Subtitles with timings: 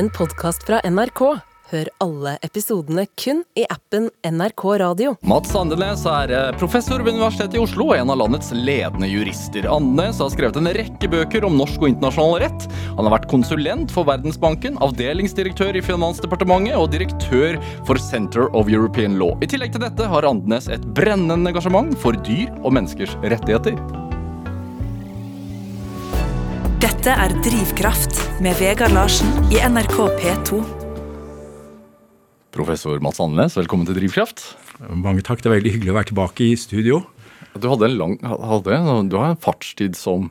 [0.00, 1.20] en podkast fra NRK.
[1.70, 5.12] Hør alle episodene kun i appen NRK Radio.
[5.28, 9.68] Mats Andenes er eh, professor ved Universitetet i Oslo og en av landets ledende jurister.
[9.68, 12.66] Andenes har skrevet en rekke bøker om norsk og internasjonal rett.
[12.96, 19.20] Han har vært konsulent for Verdensbanken, avdelingsdirektør i Finansdepartementet og direktør for Center of European
[19.20, 19.36] Law.
[19.44, 23.76] I tillegg til dette har Andenes et brennende engasjement for dyr og menneskers rettigheter.
[27.00, 30.58] Dette er Drivkraft med Vegard Larsen i NRK P2.
[32.52, 34.42] Professor Mats Andenes, velkommen til Drivkraft.
[34.92, 35.40] Mange takk.
[35.40, 36.98] Det er veldig hyggelig å være tilbake i studio.
[37.56, 40.28] Du hadde en lang, hadde, du har en fartstid som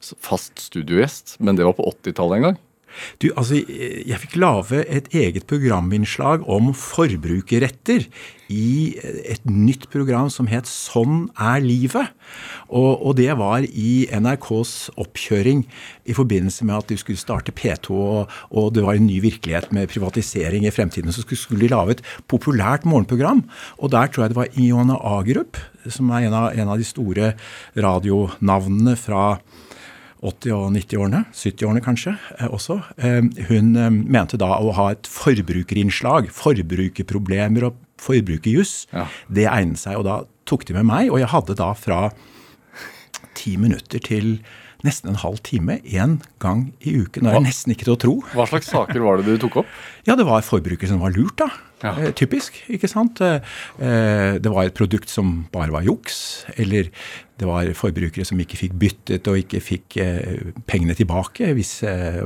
[0.00, 2.58] fast studiogjest, men det var på 80-tallet en gang?
[3.22, 8.08] Du, altså, Jeg fikk lage et eget programinnslag om forbrukerretter
[8.48, 8.96] i
[9.28, 12.14] et nytt program som het Sånn er livet.
[12.68, 15.64] Og, og, det var i NRKs oppkjøring
[16.08, 19.72] i forbindelse med at de skulle starte P2, og, og det var en ny virkelighet
[19.76, 21.12] med privatisering i fremtiden.
[21.12, 23.44] Så skulle, skulle de lage et populært morgenprogram.
[23.78, 26.88] Og der tror jeg det var Iona Agerup, som er en av, en av de
[26.88, 27.32] store
[27.76, 29.24] radionavnene fra
[30.18, 32.80] 80- og 90-årene, 70-årene kanskje eh, også.
[32.96, 39.06] Eh, hun eh, mente da å ha et forbrukerinnslag, forbrukerproblemer og forbrukerjuss, ja.
[39.30, 39.98] det egnet seg.
[40.00, 42.00] Og da tok de med meg, og jeg hadde da fra
[43.38, 44.38] ti minutter til
[44.86, 47.26] nesten en halv time én gang i uken.
[47.26, 48.14] Det er nesten ikke til å tro.
[48.34, 49.72] Hva slags saker var det du tok opp?
[50.08, 51.50] Ja, Det var forbrukere som var lurt, da.
[51.82, 51.92] Ja.
[51.94, 53.20] Eh, typisk, ikke sant.
[53.22, 53.38] Eh,
[53.78, 56.44] det var et produkt som bare var juks.
[56.58, 56.90] Eller
[57.38, 61.76] det var forbrukere som ikke fikk byttet og ikke fikk eh, pengene tilbake hvis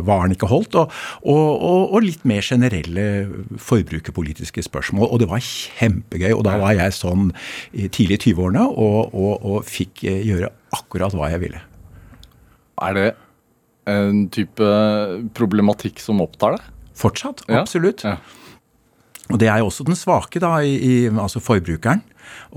[0.06, 0.78] varen ikke holdt.
[0.78, 3.06] Og, og, og litt mer generelle
[3.60, 5.10] forbrukerpolitiske spørsmål.
[5.10, 6.30] Og det var kjempegøy.
[6.32, 7.30] Og da var jeg sånn
[7.72, 11.60] tidlig i 20-årene og, og fikk gjøre akkurat hva jeg ville.
[12.82, 13.08] Er det
[13.90, 14.68] en type
[15.36, 16.70] problematikk som opptar deg?
[16.96, 18.04] Fortsatt, absolutt.
[18.06, 18.16] Ja.
[18.16, 18.41] Ja.
[19.30, 22.02] Og Det er jo også den svake, da, i, i, altså forbrukeren.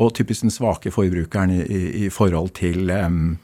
[0.01, 3.37] Og typisk den svake forbrukeren i, i forhold til um,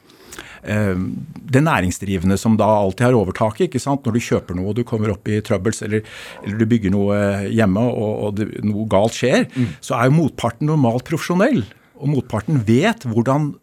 [0.68, 1.06] um,
[1.54, 3.70] næringsdrivende som da alltid har overtaket.
[3.70, 4.06] ikke sant?
[4.06, 6.04] Når du kjøper noe og du kommer opp i trøbbels, eller,
[6.44, 9.70] eller du bygger noe hjemme og, og det, noe galt skjer, mm.
[9.82, 11.64] så er jo motparten normalt profesjonell.
[12.02, 13.54] Og motparten vet hvordan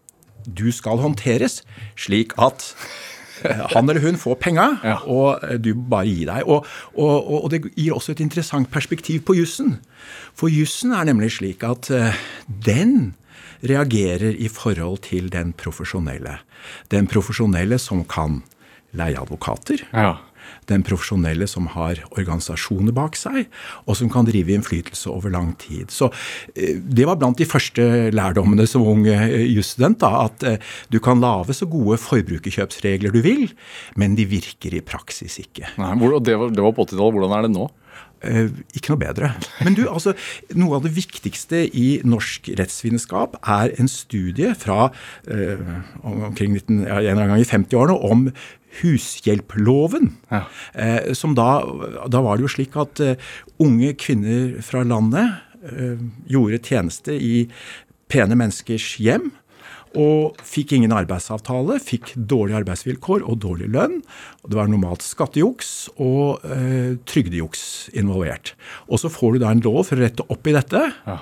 [0.49, 1.61] du skal håndteres,
[1.99, 2.71] slik at
[3.75, 4.99] han eller hun får penga, ja.
[5.07, 6.49] og du bare gir deg.
[6.49, 6.67] Og,
[6.97, 9.79] og, og, det gir også et interessant perspektiv på jussen.
[10.39, 12.15] For jussen er nemlig slik at uh,
[12.47, 13.15] den
[13.67, 16.39] reagerer i forhold til den profesjonelle.
[16.95, 18.43] Den profesjonelle som kan
[18.97, 19.83] leie advokater.
[19.93, 20.17] Ja
[20.69, 23.49] den profesjonelle som har organisasjoner bak seg,
[23.87, 25.93] og som kan drive innflytelse over lang tid.
[25.95, 26.11] Så
[26.55, 30.05] eh, Det var blant de første lærdommene som ung eh, jusstudent.
[30.09, 30.63] At eh,
[30.93, 33.49] du kan lage så gode forbrukerkjøpsregler du vil,
[33.97, 35.75] men de virker i praksis ikke.
[35.81, 37.19] Nei, det var, det var på 80-tallet.
[37.19, 37.69] Hvordan er det nå?
[38.27, 39.29] Eh, ikke noe bedre.
[39.63, 40.15] Men du, altså,
[40.59, 44.89] noe av det viktigste i norsk rettsvitenskap er en studie fra
[45.31, 45.61] eh,
[46.03, 48.27] omkring 19, ja, en gang i 50-årene om
[48.81, 50.13] hushjelploven.
[50.33, 50.45] Ja.
[50.75, 51.63] Eh, som da,
[52.11, 53.03] da var det jo slik at
[53.63, 55.45] unge kvinner fra landet
[56.31, 57.49] gjorde tjeneste i
[58.09, 59.33] pene menneskers hjem
[59.97, 64.01] og fikk ingen arbeidsavtale, fikk dårlige arbeidsvilkår og dårlig lønn.
[64.45, 67.63] Det var normalt skattejuks og eh, trygdejuks
[67.97, 68.55] involvert.
[68.89, 70.85] Og så får du da en lov for å rette opp i dette.
[71.09, 71.19] Ja.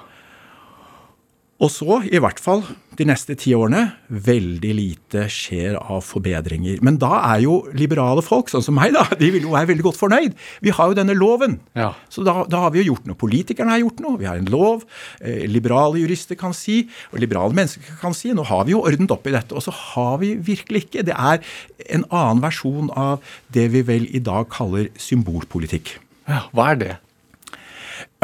[1.57, 2.61] Og så, i hvert fall
[2.99, 6.83] de neste ti årene, veldig lite skjer av forbedringer.
[6.85, 9.87] Men da er jo liberale folk, sånn som meg, da, de vil jo være veldig
[9.87, 10.37] godt fornøyd.
[10.65, 11.59] Vi har jo denne loven.
[11.77, 11.91] Ja.
[12.13, 13.19] Så da, da, har vi jo gjort noe.
[13.21, 14.21] Politikerne har gjort noe.
[14.21, 14.85] Vi har en lov.
[15.21, 18.35] Eh, liberale jurister kan si, og liberale mennesker kan si.
[18.37, 19.57] Nå har vi jo ordnet opp i dette.
[19.57, 21.07] Og så har vi virkelig ikke.
[21.09, 21.41] Det er
[21.89, 23.25] en annen versjon av
[23.57, 25.97] det vi vel i dag kaller symbolpolitikk.
[26.29, 26.95] Ja, Hva er det?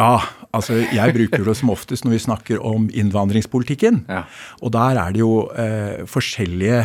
[0.02, 0.18] Ja,
[0.56, 4.04] altså jeg bruker det som oftest når vi snakker om innvandringspolitikken.
[4.10, 4.24] Ja.
[4.60, 6.84] Og der er det jo eh, forskjellige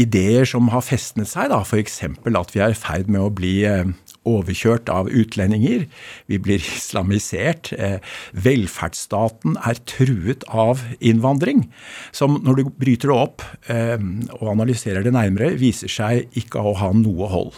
[0.00, 1.50] ideer som har festnet seg.
[1.52, 2.00] da, F.eks.
[2.06, 3.84] at vi er i ferd med å bli eh,
[4.28, 5.86] overkjørt av utlendinger.
[6.28, 7.72] Vi blir islamisert.
[7.72, 7.98] Eh,
[8.32, 11.66] velferdsstaten er truet av innvandring.
[12.12, 13.96] Som når du bryter det opp eh,
[14.38, 17.56] og analyserer det nærmere, viser seg ikke å ha noe hold.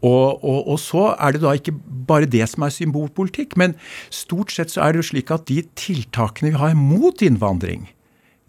[0.00, 1.74] Og, og, og, så er det da ikke
[2.06, 3.74] bare det som er symbolpolitikk, men
[4.14, 7.88] stort sett så er det jo slik at de tiltakene vi har mot innvandring,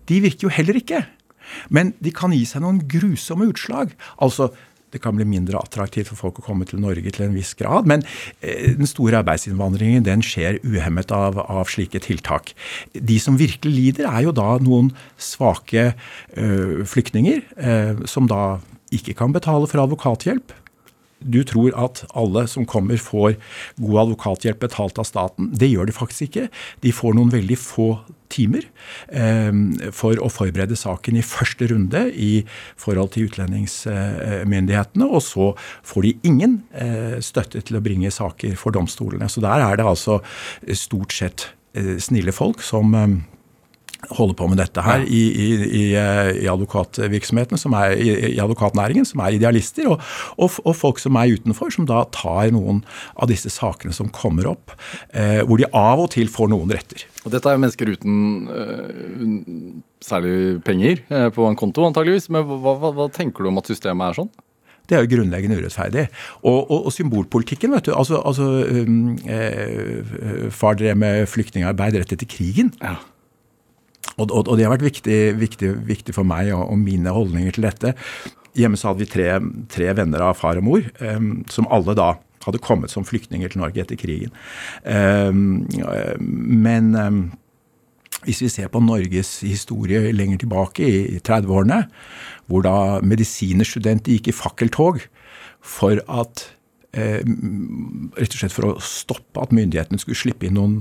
[0.07, 1.01] de virker jo heller ikke.
[1.73, 3.93] Men de kan gi seg noen grusomme utslag.
[4.23, 4.51] Altså,
[4.97, 7.87] det kan bli mindre attraktivt for folk å komme til Norge til en viss grad.
[7.89, 8.03] Men
[8.41, 12.53] eh, den store arbeidsinnvandringen den skjer uhemmet av, av, slike tiltak.
[12.93, 14.89] De som virkelig lider, er jo da noen
[15.21, 15.91] svake
[16.37, 17.75] ø, flyktninger, ø,
[18.09, 18.57] som da
[18.95, 20.53] ikke kan betale for advokathjelp.
[21.19, 23.37] Du tror at alle som kommer får
[23.81, 25.49] god advokathjelp betalt av staten.
[25.57, 26.47] Det gjør de faktisk ikke.
[26.83, 27.89] De får noen veldig få
[28.31, 28.65] timer
[29.07, 29.51] eh,
[29.95, 32.43] for å forberede saken i første runde i
[32.79, 35.07] forhold til utlendingsmyndighetene.
[35.07, 35.51] Og så
[35.87, 39.29] får de ingen eh, støtte til å bringe saker for domstolene.
[39.31, 40.19] Så der er det altså
[40.75, 43.17] stort sett eh, snille folk som eh,
[44.11, 49.07] holder på med dette her i, i, i, eh, i advokatvirksomheten, som er, i, advokatnæringen,
[49.07, 50.03] som er idealister, og,
[50.37, 52.83] og, og, folk som er utenfor, som da tar noen
[53.15, 54.75] av disse sakene som kommer opp,
[55.11, 57.07] eh, hvor de av og til får noen retter.
[57.25, 58.17] Og Dette er jo mennesker uten
[58.47, 59.31] øh,
[60.03, 62.29] særlig penger øh, på en konto, antageligvis.
[62.31, 64.31] Men hva, hva, hva tenker du om at systemet er sånn?
[64.87, 66.05] Det er jo grunnleggende urettferdig.
[66.45, 67.93] Og, og, og symbolpolitikken, vet du.
[67.97, 72.71] Altså, altså um, eh, Far drev med flyktningarbeid rett etter krigen.
[72.79, 72.95] Ja.
[74.17, 77.57] Og, og, og, det har vært viktig, viktig, viktig for meg og, og, mine holdninger
[77.57, 77.93] til dette.
[78.57, 79.27] Hjemme så hadde vi tre,
[79.69, 82.15] tre venner av far og mor, um, som alle da
[82.47, 84.33] hadde kommet som flyktninger til Norge etter krigen.
[84.87, 85.67] Um,
[86.65, 87.21] men um,
[88.25, 91.83] hvis vi ser på Norges historie lenger tilbake, i 30-årene,
[92.49, 95.03] hvor da medisinerstudenter gikk i fakkeltog
[95.61, 96.56] for at Eh,
[96.97, 100.77] rett og slett for å stoppe at myndighetene skulle slippe inn noen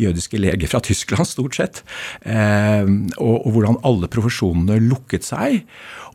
[0.00, 1.82] jødiske leger fra Tyskland, stort sett.
[2.22, 2.86] Eh,
[3.18, 5.64] og, og hvordan alle profesjonene lukket seg.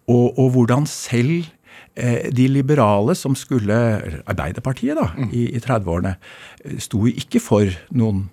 [0.06, 1.48] Og, og hvordan selv
[1.96, 3.78] eh, de liberale som skulle
[4.25, 5.30] Arbeiderpartiet da, mm.
[5.34, 6.16] i, i 30-årene
[6.81, 8.28] sto ikke for noen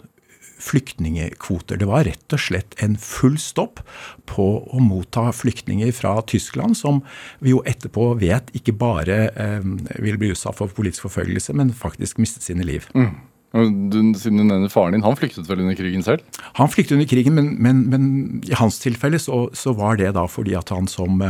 [0.62, 1.80] flyktningekvoter.
[1.80, 3.82] Det var rett og slett en full stopp
[4.30, 7.02] på å motta flyktninger fra Tyskland, som
[7.42, 9.66] vi jo etterpå vet ikke bare eh,
[10.02, 12.88] vil bli utsatt for politisk forfølgelse, men faktisk mistet sine liv.
[12.94, 13.12] Mm.
[13.52, 16.22] Du, siden du nevner faren din, Han flyktet vel under krigen selv?
[16.56, 18.06] Han flyktet under krigen, men, men, men
[18.48, 21.20] i hans tilfelle så, så, var det da fordi at han som,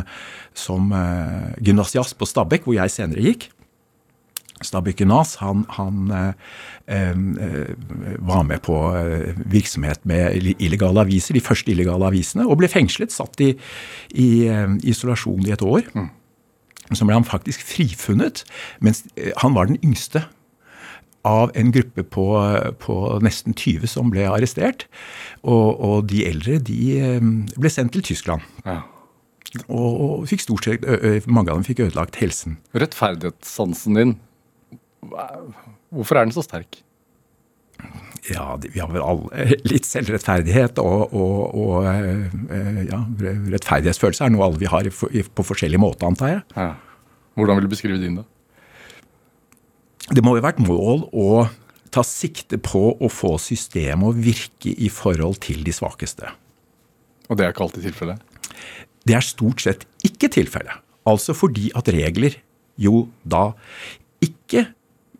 [0.54, 3.48] som uh, gymnasiast på Stabekk, hvor jeg senere gikk,
[4.66, 6.32] Stabæk Nas han, han eh,
[6.86, 7.72] eh,
[8.18, 13.14] var med på eh, virksomhet med illegale aviser, de første illegale avisene, og ble fengslet,
[13.14, 13.52] satt i,
[14.14, 15.88] i eh, isolasjon i et år.
[15.94, 16.10] Mm.
[16.92, 18.44] Så ble han faktisk frifunnet,
[18.84, 19.04] mens
[19.40, 20.26] han var den yngste
[21.24, 22.24] av en gruppe på,
[22.82, 24.88] på nesten 20 som ble arrestert.
[25.46, 26.80] Og, og de eldre de
[27.54, 28.42] ble sendt til Tyskland.
[28.66, 28.82] Ja.
[29.68, 30.84] Og, og, fikk stort sett,
[31.30, 32.58] mange av dem fikk ødelagt helsen.
[32.76, 34.14] Rettferdighetssansen din
[35.02, 36.80] Hvorfor er den så sterk?
[38.30, 43.00] Ja, vi har vel alle litt selvrettferdighet og, og, og eh, ja,
[43.50, 46.44] rettferdighetsfølelse er noe alle vi har på forskjellig måte, antar jeg.
[46.54, 46.68] Ja.
[47.34, 48.28] Hvordan vil du beskrive din, da?
[50.12, 51.26] Det må jo være et mål å
[51.92, 56.30] ta sikte på å få systemet å virke i forhold til de svakeste.
[57.28, 58.22] Og det er ikke alltid tilfellet?
[59.02, 60.78] Det er stort sett ikke tilfellet.
[61.08, 62.38] Altså fordi at regler
[62.80, 63.50] jo da
[64.22, 64.68] ikke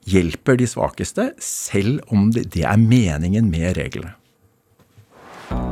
[0.09, 4.17] hjelper de svakeste, selv om det, det er meningen med reglene.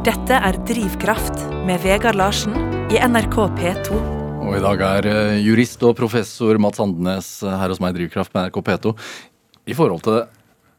[0.04, 2.54] Dette er Drivkraft med Vegard Larsen
[2.92, 4.00] i NRK P2.
[4.40, 8.00] Og I dag er eh, jurist og professor Mats Andenes eh, her hos meg i
[8.00, 8.92] Drivkraft med NRK P2.
[9.70, 10.24] I forhold til det,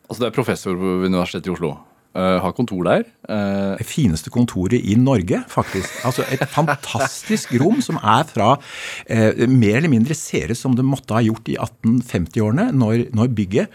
[0.09, 1.75] altså Det er professor ved Universitetet i Oslo.
[2.11, 3.05] Uh, har kontor der.
[3.23, 5.93] Uh, det fineste kontoret i Norge, faktisk.
[6.03, 10.83] Altså Et fantastisk rom som er fra uh, Mer eller mindre ser ut som det
[10.83, 13.71] måtte ha gjort i 1850-årene, når, når, bygget,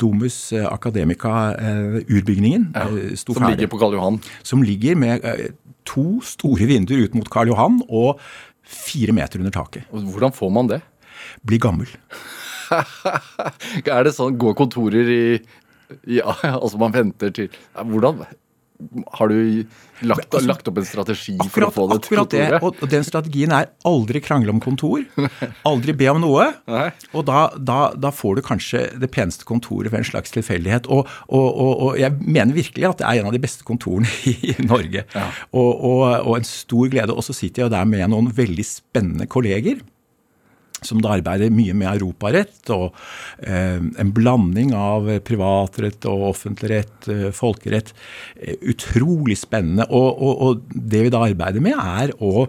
[0.00, 1.52] Domus Academica,
[2.08, 2.86] urbygningen, ja,
[3.20, 3.42] sto ferdig.
[3.42, 4.18] Som ligger på Karl Johan?
[4.42, 5.26] Som ligger med
[5.84, 8.22] to store vinduer ut mot Karl Johan og
[8.64, 9.84] fire meter under taket.
[9.92, 10.80] Hvordan får man det?
[11.44, 11.92] Bli gammel.
[13.84, 15.24] er det sånn, Går kontorer i
[16.10, 18.24] ja, altså man venter til Hvordan
[19.14, 19.36] har du
[20.04, 22.56] lagt, altså, lagt, opp en strategi akkurat, for å få det til kontoret?
[22.56, 25.04] Det, og den strategien er aldri krangle om kontor.
[25.70, 26.48] Aldri be om noe.
[26.70, 26.88] Nei.
[27.14, 30.90] Og da, da, da, får du kanskje det peneste kontoret ved en slags tilfeldighet.
[30.92, 34.10] Og, og, og, og, jeg mener virkelig at det er en av de beste kontorene
[34.34, 35.06] i Norge.
[35.14, 35.26] Ja.
[35.54, 37.14] Og, en stor glede.
[37.14, 39.80] Og så sitter jeg der med noen veldig spennende kolleger
[40.86, 42.90] som da arbeider mye med europarett og
[43.44, 47.94] eh, en blanding av privatrett og offentlig rett, eh, folkerett.
[48.36, 49.88] Eh, utrolig spennende.
[49.90, 52.46] Og, og, og, det vi da arbeider med, er å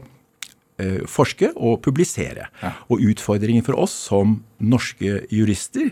[1.07, 2.49] forske og publisere.
[2.61, 2.73] Ja.
[2.91, 5.91] Og utfordringen for oss som norske jurister,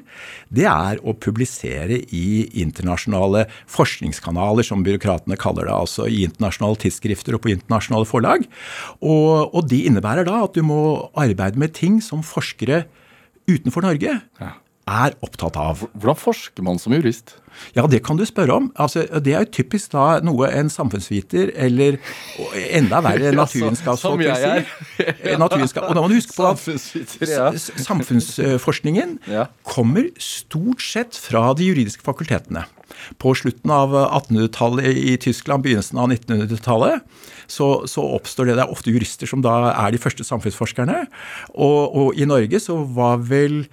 [0.52, 5.76] det er å publisere i internasjonale forskningskanaler, som byråkratene kaller det.
[5.76, 8.48] Altså i internasjonale tidsskrifter og på internasjonale forlag.
[9.00, 10.82] Og, og det innebærer da at du må
[11.16, 12.84] arbeide med ting som forskere
[13.50, 14.52] utenfor Norge ja.
[14.90, 15.86] Er opptatt av.
[15.94, 17.38] Hvordan forsker man som jurist?
[17.76, 18.70] Ja, det kan du spørre om.
[18.80, 22.00] Altså, det er jo typisk da noe en samfunnsviter eller
[22.74, 25.08] enda verre naturvitenskapsfolk vil si.
[25.40, 25.88] Naturenskap.
[25.90, 29.20] Og da må du huske på at samfunnsforskningen
[29.70, 32.66] kommer stort sett fra de juridiske fakultetene.
[33.20, 37.02] På slutten av 1800-tallet i Tyskland, begynnelsen av 1900-tallet,
[37.50, 38.58] så, så oppstår det.
[38.60, 41.04] Det er ofte jurister som da er de første samfunnsforskerne.
[41.54, 43.64] Og, og i Norge så var vel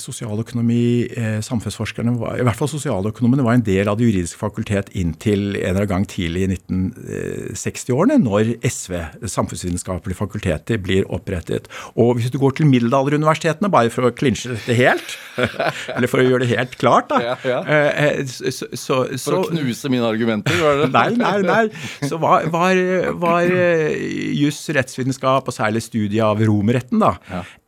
[0.00, 5.56] sosialøkonomi, eh, samfunnsforskerne, i hvert fall sosialøkonomene, var en del av det juridiske fakultet inntil
[5.56, 8.96] en eller annen gang tidlig i 1960-årene, når SV,
[9.30, 11.68] samfunnsvitenskapelige fakultetet, blir opprettet.
[11.96, 15.16] Og hvis du går til middelalderuniversitetene, bare for å klinsje dette helt,
[15.94, 17.60] eller for å gjøre det helt klart, da, Ja, ja.
[17.64, 20.90] eh, så, så, For å knuse mine argumenter, var det?
[21.00, 22.08] Nei, nei, nei.
[22.08, 22.78] Så var, var,
[23.20, 23.94] var eh,
[24.36, 27.14] juss, rettsvitenskap og særlig studiet av romerretten da,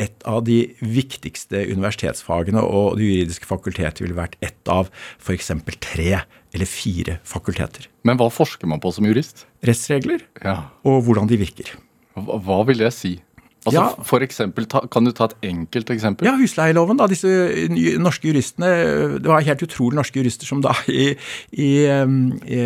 [0.03, 0.59] et av de
[1.13, 4.89] viktigste universitetsfagene, og det juridiske fakultet ville vært ett av
[5.21, 5.51] f.eks.
[5.85, 7.87] tre eller fire fakulteter.
[8.05, 9.47] Men hva forsker man på som jurist?
[9.65, 10.71] Rettsregler Ja.
[10.85, 11.71] og hvordan de virker.
[12.17, 13.21] Hva, vil det si?
[13.63, 14.05] Altså, Ja.
[14.05, 16.27] For eksempel, Kan du ta et enkelt eksempel?
[16.27, 17.07] Ja, husleieloven, da.
[17.07, 17.29] Disse
[18.03, 18.71] norske juristene
[19.21, 21.13] Det var helt utrolig norske jurister som da i,
[21.53, 22.61] i, i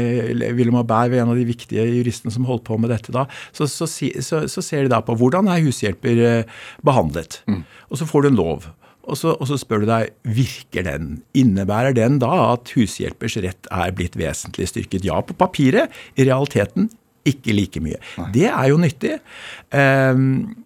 [0.56, 3.26] Wilhelm Aberg var en av de viktige juristene som holdt på med dette da.
[3.52, 6.44] Så, så, så, så ser de da på hvordan er hushjelper
[6.82, 7.42] behandlet.
[7.46, 7.64] behandlet.
[7.90, 8.68] Og så får du en lov.
[9.06, 11.20] Og så, og så spør du deg virker den.
[11.38, 15.06] Innebærer den da at hushjelpers rett er blitt vesentlig styrket?
[15.06, 15.92] Ja, på papiret.
[16.18, 16.90] I realiteten
[17.26, 17.98] ikke like mye.
[18.34, 19.16] Det er jo nyttig.
[19.74, 20.65] Um,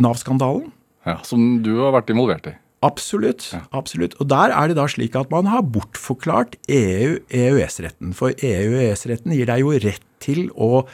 [0.00, 0.70] Nav-skandalen.
[1.06, 2.56] Ja, Som du har vært involvert i?
[2.80, 3.50] Absolutt.
[3.76, 4.14] absolutt.
[4.20, 8.14] Og der er det da slik at man har bortforklart EU-EØS-retten.
[8.16, 10.86] For EU-EØS-retten gir deg jo rett til å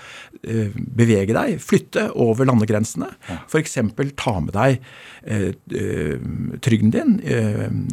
[0.43, 3.13] eh, bevege deg, flytte over landegrensene.
[3.47, 3.79] F.eks.
[4.19, 4.81] ta med deg
[5.23, 6.27] eh, eh,
[6.67, 7.17] trygden din,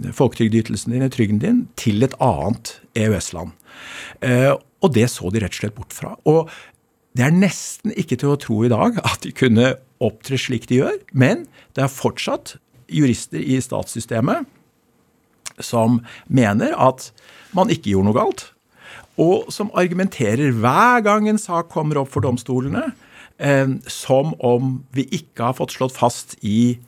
[0.10, 3.54] folketrygdytelsen din, trygden din, til et annet EØS-land.
[4.84, 6.16] Og det så de rett og slett bort fra.
[6.30, 6.50] Og
[7.14, 10.82] det er nesten ikke til å tro i dag at de kunne opptre slik de
[10.82, 11.46] gjør, men
[11.78, 12.56] det er fortsatt
[12.92, 14.50] jurister i statssystemet
[15.62, 17.12] som mener at
[17.54, 18.46] man ikke gjorde noe galt,
[19.22, 22.88] og som argumenterer hver gang en sak kommer opp for domstolene,
[23.38, 26.80] eh, som om vi ikke har fått slått fast i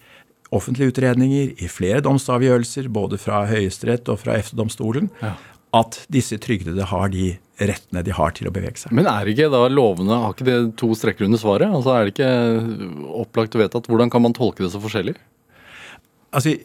[0.55, 5.11] offentlige utredninger, i flere domsavgjørelser, både fra Høyesterett og fra EFTA-domstolen,
[5.75, 8.93] at disse trygdede har de rettene de har til å bevege seg.
[8.95, 11.71] Men er ikke da lovene Har ikke det to strekker under svaret?
[11.71, 12.31] Altså Er det ikke
[13.23, 13.87] opplagt og vedtatt?
[13.91, 15.15] Hvordan kan man tolke det så forskjellig?
[16.35, 16.57] altså,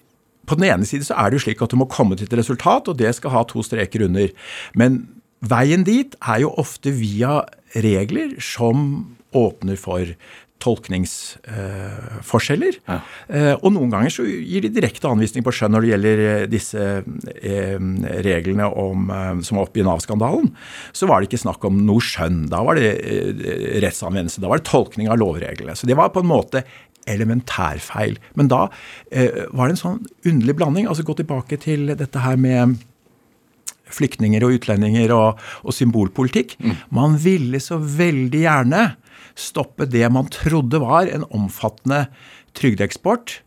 [0.49, 2.39] på den ene side så er det jo slik at du må komme til et
[2.41, 4.33] resultat, og det skal ha to streker under.
[4.79, 5.03] Men
[5.47, 7.41] veien dit er jo ofte via
[7.77, 10.15] regler som åpner for
[10.61, 12.75] tolkningsforskjeller.
[12.87, 13.01] Ja.
[13.29, 16.49] Eh, og noen ganger så gir de direkte anvisning på skjønn når det gjelder eh,
[16.51, 17.79] disse eh,
[18.27, 18.99] reglene om,
[19.47, 20.47] som var oppe i Nav-skandalen.
[20.97, 22.39] Så var det ikke snakk om noe skjønn.
[22.53, 22.91] Da var det
[23.85, 24.43] rettsanvendelse.
[24.43, 25.75] Da var det tolkning av lovreglene.
[25.79, 26.59] Så det var på en måte
[27.11, 28.15] elementærfeil.
[28.39, 28.61] Men da
[29.57, 30.85] var det en sånn underlig blanding.
[30.91, 32.59] Altså gå tilbake til dette her med
[33.95, 36.57] flyktninger og utlendinger og, og symbolpolitikk.
[36.95, 38.85] Man ville så veldig gjerne
[39.39, 42.07] stoppe det man trodde var en omfattende
[42.59, 43.41] trygdeeksport,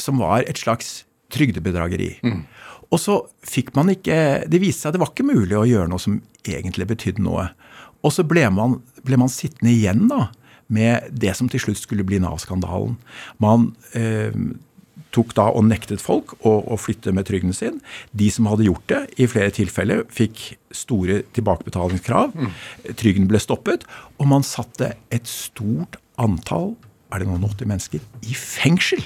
[0.00, 2.16] som var et slags trygdebedrageri.
[2.90, 5.90] Og så fikk man ikke Det viste seg at det var ikke mulig å gjøre
[5.92, 7.50] noe som egentlig betydde noe.
[8.02, 10.30] Og så ble man, ble man sittende igjen da
[10.70, 12.94] med det som til slutt skulle bli Nav-skandalen.
[13.42, 14.30] Man eh,
[15.14, 17.80] tok da og nektet folk å, å flytte med trygden sin.
[18.16, 22.34] De som hadde gjort det, i flere tilfeller fikk store tilbakebetalingskrav.
[23.00, 23.86] Trygden ble stoppet,
[24.18, 26.74] og man satte et stort antall,
[27.10, 29.02] er det noen 80 mennesker, i fengsel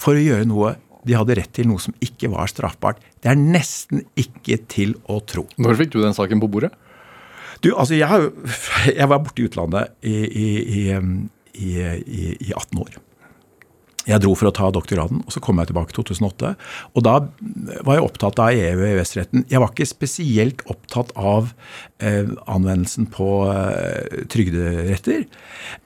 [0.00, 3.00] for å gjøre noe de hadde rett til, noe som ikke var straffbart.
[3.20, 5.46] Det er nesten ikke til å tro.
[5.60, 6.72] Når fikk du den saken på bordet?
[7.64, 8.30] Du, altså jeg,
[9.00, 10.82] jeg var borte i utlandet i, i, i,
[11.60, 13.00] i, i, i 18 år.
[14.08, 16.54] Jeg dro for å ta doktorgraden, og så kom jeg tilbake i 2008.
[16.96, 17.16] Og da
[17.84, 19.44] var jeg opptatt av EU- og EØS-retten.
[19.50, 21.50] Jeg var ikke spesielt opptatt av
[22.00, 25.26] eh, anvendelsen på eh, trygderetter.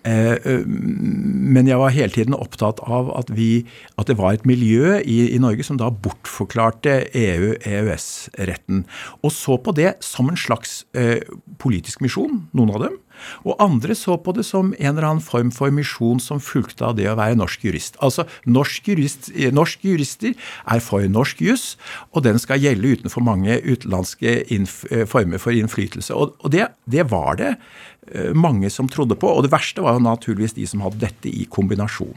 [0.06, 3.64] Eh, men jeg var hele tiden opptatt av at, vi,
[3.98, 8.84] at det var et miljø i, i Norge som da bortforklarte EU-EØS-retten.
[9.26, 11.18] Og så på det som en slags eh,
[11.58, 13.00] politisk misjon, noen av dem.
[13.44, 16.96] Og andre så på det som en eller annen form for misjon som fulgte av
[16.98, 17.98] det å være norsk jurist.
[18.04, 21.76] Altså, norsk jurist, eh, Norske jurister er for norsk juss,
[22.12, 26.14] og den skal gjelde utenfor mange utenlandske eh, former for innflytelse.
[26.14, 29.30] Og, og det, det var det eh, mange som trodde på.
[29.30, 32.14] Og det verste var jo naturligvis de som hadde dette i kombinasjon.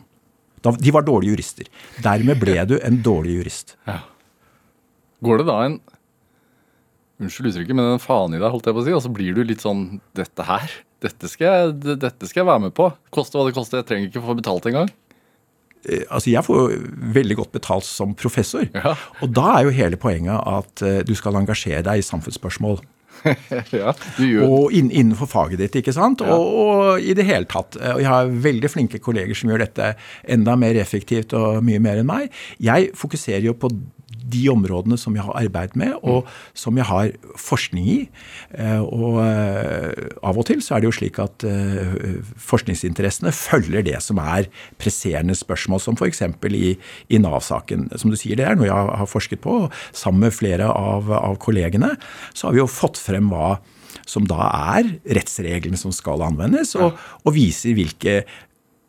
[0.68, 1.68] De var dårlige jurister.
[2.04, 3.77] Dermed ble du en dårlig jurist.
[3.88, 4.01] Ja.
[5.24, 5.80] Går det da en
[7.18, 8.94] Unnskyld uttrykket, men en faen i deg, holdt jeg på å si.
[8.94, 10.74] Og så blir du litt sånn Dette her,
[11.04, 12.88] dette skal jeg, dette skal jeg være med på.
[13.13, 13.82] Koste hva det koster.
[13.84, 14.89] Jeg trenger ikke få betalt engang.
[15.88, 16.74] Eh, Altså, Jeg får
[17.16, 18.66] veldig godt betalt som professor.
[18.74, 18.96] Ja.
[19.22, 22.80] Og da er jo hele poenget at eh, du skal engasjere deg i samfunnsspørsmål.
[23.74, 23.94] ja,
[24.46, 26.22] Og inn, innenfor faget ditt, ikke sant?
[26.22, 27.77] Og, og i det hele tatt.
[27.82, 29.94] Eh, Og jeg har veldig flinke kolleger som gjør dette
[30.27, 32.34] enda mer effektivt og mye mer enn meg.
[32.62, 33.72] Jeg fokuserer jo på
[34.29, 37.98] de områdene som jeg har arbeidet med, og som jeg har forskning i.
[38.57, 42.19] Eh, Og eh, av og til så er det jo slik at eh,
[42.50, 44.50] forskningsinteressene følger det som er
[44.81, 46.22] presserende spørsmål, som f.eks.
[46.51, 46.74] i,
[47.10, 47.88] i Nav-saken.
[47.98, 49.69] Som du sier, det er noe jeg har- har forsket på.
[49.93, 51.96] Sammen med flere av, av kollegene
[52.34, 53.57] så har vi jo fått frem hva
[54.07, 54.38] som da
[54.77, 58.22] er rettsreglene som skal anvendes, og, og viser hvilke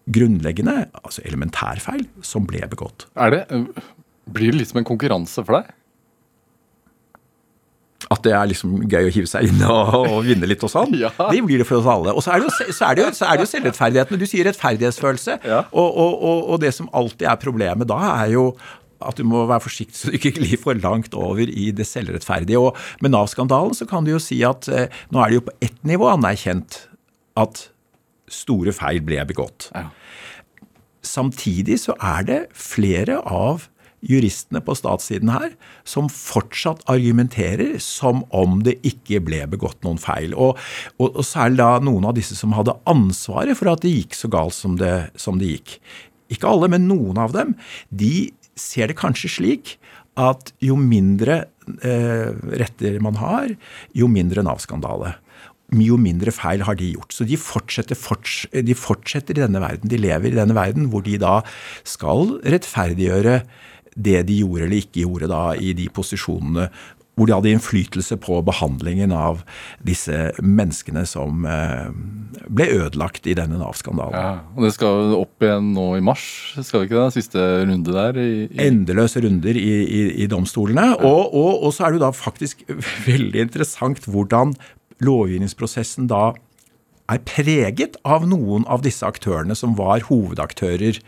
[0.09, 3.07] grunnleggende, altså elementærfeil, som ble begått.
[3.19, 3.43] Er det
[4.35, 5.75] Blir det litt som en konkurranse for deg?
[8.09, 10.95] At det er liksom gøy å hive seg inn og, og vinne litt og sånn.
[11.03, 11.11] Ja.
[11.19, 12.15] Det blir det for oss alle.
[12.17, 14.21] Og så er det jo, så er det jo, så er det jo selvrettferdigheten.
[14.21, 15.39] Du sier rettferdighetsfølelse.
[15.45, 15.63] Ja.
[15.73, 18.51] Og, og, og, og det som alltid er problemet da, er jo
[19.05, 22.59] at du må være forsiktig så du ikke glir for langt over i det selvrettferdige.
[22.59, 25.57] Og med Nav-skandalen så kan du jo si at eh, nå er det jo på
[25.69, 26.81] ett nivå anerkjent
[27.39, 27.69] at
[28.29, 29.71] store feil ble begått.
[29.75, 29.89] Ja.
[31.07, 33.69] Samtidig så er det flere av
[34.05, 35.53] juristene på statssiden her
[35.89, 40.37] som fortsatt argumenterer som om det ikke ble begått noen feil.
[40.37, 40.59] Og,
[40.99, 44.31] og, og særlig da noen av disse som hadde ansvaret for at det gikk så
[44.33, 45.79] galt som det, som det gikk.
[46.35, 47.55] Ikke alle, men noen av dem.
[47.89, 49.77] De ser det kanskje slik
[50.19, 51.45] at jo mindre
[51.87, 53.55] eh, retter man har,
[53.97, 55.15] jo mindre Nav-skandale.
[55.77, 57.13] Jo mindre feil har de gjort.
[57.13, 59.91] Så de fortsetter, forts de fortsetter i denne verden.
[59.93, 61.43] De lever i denne verden hvor de da
[61.85, 63.43] skal rettferdiggjøre
[63.99, 66.69] det de gjorde eller ikke gjorde da i de posisjonene
[67.19, 69.43] hvor de hadde innflytelse på behandlingen av
[69.83, 71.91] disse menneskene som eh,
[72.47, 74.15] ble ødelagt i denne Nav-skandalen.
[74.15, 76.25] Ja, og det skal opp igjen nå i mars,
[76.55, 77.17] skal det ikke det?
[77.19, 78.21] Siste runde der?
[78.23, 80.93] I, i, endeløse runder i, i, i domstolene.
[81.03, 82.63] Og, og, og så er det jo da faktisk
[83.11, 84.55] veldig interessant hvordan
[85.03, 86.31] lovgivningsprosessen da
[87.09, 91.01] er preget av noen av disse aktørene som var hovedaktører.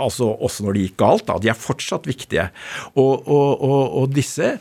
[0.00, 1.26] Altså også når det gikk galt.
[1.28, 2.48] da, De er fortsatt viktige.
[2.94, 4.56] Og, og, og, og disse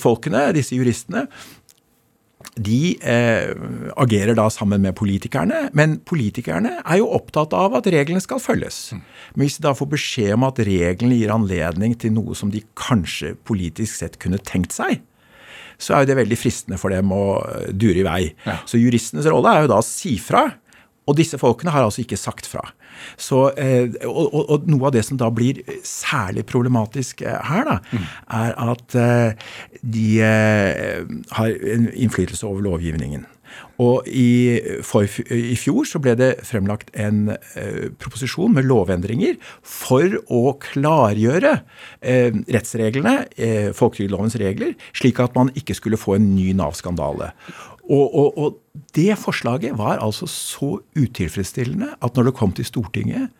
[0.00, 1.28] folkene, disse juristene,
[2.60, 3.52] de eh,
[3.96, 8.92] agerer da sammen med politikerne, men politikerne er jo opptatt av at reglene skal følges.
[8.92, 12.64] Men hvis de da får beskjed om at reglene gir anledning til noe som de
[12.78, 15.00] kanskje politisk sett kunne tenkt seg,
[15.80, 18.22] så er jo det veldig fristende for dem å eh, dure i vei.
[18.44, 18.60] Ja.
[18.68, 20.44] Så juristenes rolle er jo da å si fra,
[21.08, 22.68] og disse folkene har altså ikke sagt fra.
[23.16, 27.68] Så, eh, og, og, og noe av det som da blir særlig problematisk eh, her,
[27.68, 28.02] da,
[28.42, 29.52] er at eh,
[29.82, 33.26] de har en innflytelse over lovgivningen.
[33.82, 40.18] Og i, for, i fjor så ble det fremlagt en eh, proposisjon med lovendringer for
[40.32, 41.54] å klargjøre
[42.00, 47.32] eh, rettsreglene, eh, folketrygdlovens regler, slik at man ikke skulle få en ny Nav-skandale.
[47.90, 53.30] Og, og, og det forslaget var altså så utilfredsstillende at når det kom til Stortinget,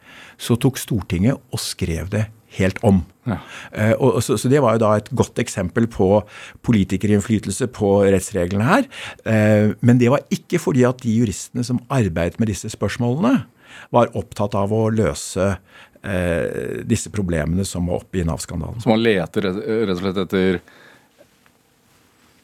[0.40, 2.26] så tok Stortinget og skrev det
[2.58, 3.00] helt om.
[3.28, 3.38] Ja.
[3.70, 6.08] Uh, og, så, så det var jo da et godt eksempel på
[6.66, 8.88] politikerinnflytelse på rettsreglene her.
[9.24, 13.44] Uh, men det var ikke fordi at de juristene som arbeidet med disse spørsmålene,
[13.88, 18.82] var opptatt av å løse uh, disse problemene som var oppe i Nav-skandalen.
[18.84, 20.58] Så man leter rett og slett etter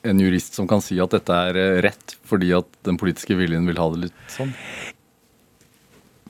[0.06, 3.66] en jurist som kan si at dette er eh, rett, fordi at den politiske viljen
[3.68, 4.54] vil ha det litt sånn?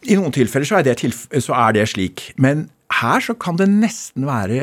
[0.09, 2.31] I noen tilfeller så er, det tilf så er det slik.
[2.41, 2.69] Men
[3.01, 4.61] her så kan det nesten være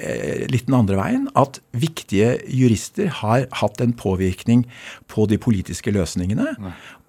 [0.00, 1.26] eh, litt den andre veien.
[1.38, 4.64] At viktige jurister har hatt en påvirkning
[5.12, 6.56] på de politiske løsningene.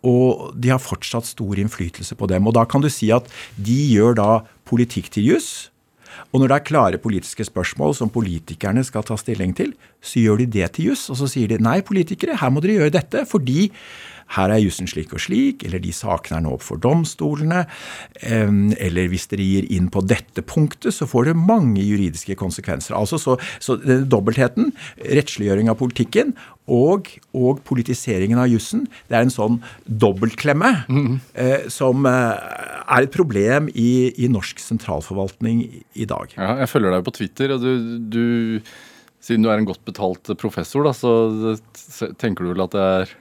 [0.07, 2.49] Og de har fortsatt stor innflytelse på dem.
[2.49, 4.31] Og da kan du si at de gjør da
[4.67, 5.71] politikk til juss.
[6.29, 10.43] Og når det er klare politiske spørsmål som politikerne skal ta stilling til, så gjør
[10.43, 11.07] de det til juss.
[11.11, 13.71] Og så sier de nei, politikere, her må dere gjøre dette fordi
[14.35, 17.65] her er jussen slik og slik, eller de sakene er nå opp for domstolene.
[18.21, 22.95] Eller hvis dere gir inn på dette punktet, så får det mange juridiske konsekvenser.
[22.97, 26.35] Altså Så, så denne dobbeltheten, rettsliggjøring av politikken
[26.71, 30.71] og, og politiseringen av jussen, det er en sånn dobbeltklemme
[31.33, 32.37] eh, som eh,
[32.85, 36.31] er et problem i, i norsk sentralforvaltning i dag.
[36.37, 38.23] Ja, jeg følger deg på Twitter, og du, du
[39.21, 43.11] Siden du er en godt betalt professor, da, så tenker du vel at det er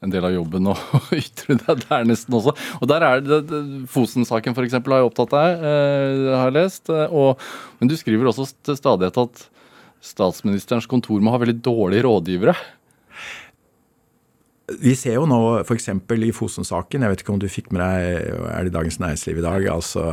[0.00, 0.74] en del av jobben å
[1.22, 2.54] ytre deg der nesten også.
[2.80, 3.60] Og der er det,
[3.92, 4.76] Fosen-saken f.eks.
[4.78, 6.92] har jeg opptatt deg, eh, har jeg lest.
[6.92, 7.40] Eh, og,
[7.80, 9.46] men du skriver også til stadighet at
[10.00, 12.56] statsministerens kontor må ha veldig dårlige rådgivere.
[14.80, 15.90] Vi ser jo nå f.eks.
[15.90, 19.44] i Fosen-saken, jeg vet ikke om du fikk med deg er det Dagens Næringsliv i
[19.44, 20.04] dag, altså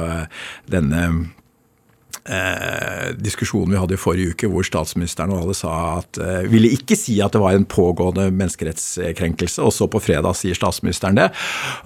[0.68, 1.04] denne
[2.26, 6.72] eh, diskusjonen vi hadde i forrige uke, hvor statsministeren og alle sa at eh, ville
[6.78, 11.30] ikke si at det var en pågående menneskerettskrenkelse, og så på fredag sier statsministeren det.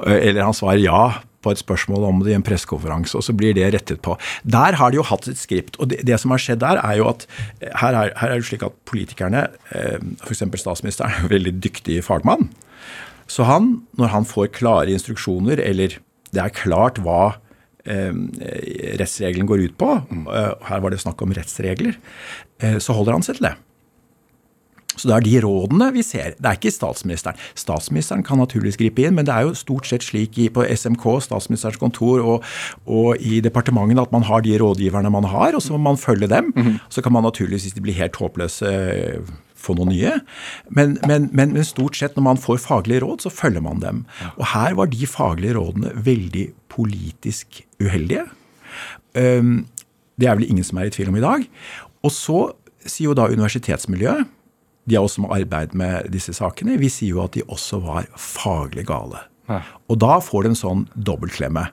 [0.05, 1.03] Eh, eller han svarer ja
[1.41, 4.15] på et spørsmål om det i en pressekonferanse, og så blir det rettet på.
[4.45, 5.79] Der har de jo hatt et skript.
[5.79, 7.25] og det, det som har skjedd der, er jo at
[7.59, 10.45] eh, her er, her er det slik at politikerne, eh, f.eks.
[10.61, 12.51] statsministeren, er en veldig dyktig fagmann.
[13.31, 15.97] Så han, når han får klare instruksjoner, eller
[16.31, 17.37] det er klart hva
[17.85, 21.97] rettsregelen går ut på, eh, her var det snakk om rettsregler,
[22.61, 23.55] eh, så holder han seg til det.
[24.91, 26.35] Så det er de rådene vi ser.
[26.37, 27.37] Det er ikke statsministeren.
[27.55, 31.79] Statsministeren kan naturligvis gripe inn, men det er jo stort sett slik på SMK, statsministerens
[31.79, 32.43] kontor, og,
[32.85, 36.27] og i departementene at man har de rådgiverne man har, og så må man følge
[36.27, 36.51] dem.
[36.55, 36.79] Mm -hmm.
[36.89, 38.67] Så kan man naturligvis, hvis de blir helt håpløse,
[39.61, 40.17] få noe nye.
[40.69, 44.03] Men, men, men, men, stort sett når man får faglige råd, så følger man dem.
[44.37, 48.25] Og her var de faglige rådene veldig politisk uheldige.
[49.13, 51.47] Det er vel ingen som er i tvil om i dag.
[52.05, 52.39] Og så
[52.81, 54.29] sier jo da universitetsmiljøet,
[54.89, 57.81] de av oss som har arbeidet med disse sakene, vi sier jo at de også
[57.83, 59.21] var faglig gale.
[59.91, 61.67] Og da får det en sånn dobbeltklemme.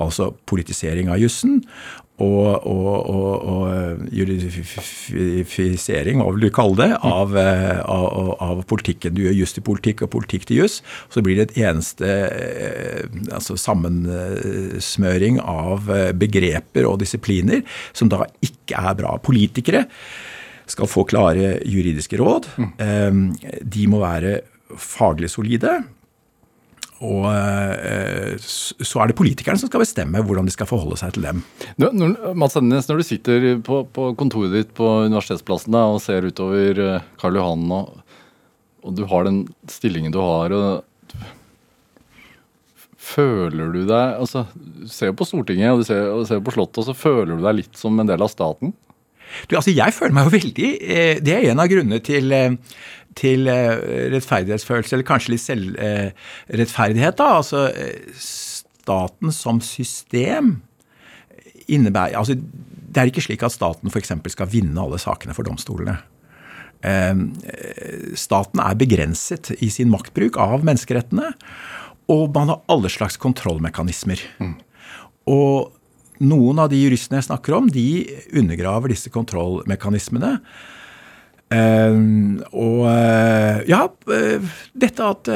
[0.00, 1.60] Altså politisering av jussen
[2.20, 8.60] og, og, og, og eh, juridifisering, hva vil du kalle det, av, eh, av, av,
[8.68, 9.14] politikken.
[9.16, 10.82] Du gjør juss til politikk og politikk til juss.
[11.12, 17.60] Så blir det et eneste eh, altså sammensmøring av begreper og disipliner
[17.96, 19.10] som da ikke er bra.
[19.22, 19.82] Politikere
[20.70, 22.44] skal få klare juridiske råd.
[22.60, 23.34] Mm.
[23.66, 24.32] De må være
[24.78, 25.82] faglig solide.
[27.02, 31.26] Og eh, så er det politikerne som skal bestemme hvordan de skal forholde seg til
[31.26, 31.42] dem.
[31.82, 36.28] Når, Mats Ennes, når du sitter på, på, kontoret ditt på Universitetsplassen da, og ser
[36.28, 37.98] utover eh, Karl Johan, og,
[38.84, 40.88] og, du har den stillingen du har og
[43.02, 46.52] Føler du deg altså, Du ser på Stortinget og du ser, og du ser på
[46.54, 48.70] Slottet, og så føler du deg litt som en del av staten?
[49.48, 52.30] Du, altså Jeg føler meg jo veldig eh, Det er en av grunnene til
[53.18, 53.72] til eh,
[54.14, 57.18] rettferdighetsfølelse, eller kanskje litt selvrettferdighet.
[57.18, 57.66] da, altså
[58.82, 60.56] Staten som system
[61.70, 64.10] innebærer altså Det er ikke slik at staten f.eks.
[64.34, 65.94] skal vinne alle sakene for domstolene.
[66.82, 67.14] Eh,
[68.18, 71.30] staten er begrenset i sin maktbruk av menneskerettene,
[72.12, 74.20] og man har alle slags kontrollmekanismer.
[74.42, 74.58] Mm.
[75.30, 75.72] Og
[76.22, 78.04] noen av de juristene jeg snakker om, de
[78.38, 80.36] undergraver disse kontrollmekanismene
[81.52, 85.32] og uh, ja, uh, dette at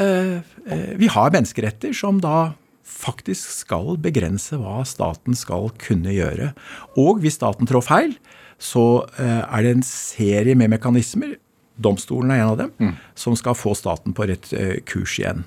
[0.99, 2.51] vi har menneskeretter som da
[2.87, 6.51] faktisk skal begrense hva staten skal kunne gjøre.
[6.99, 8.15] Og hvis staten trår feil,
[8.57, 11.35] så er det en serie med mekanismer,
[11.77, 12.95] domstolen er en av dem, mm.
[13.15, 14.49] som skal få staten på rett
[14.89, 15.45] kurs igjen.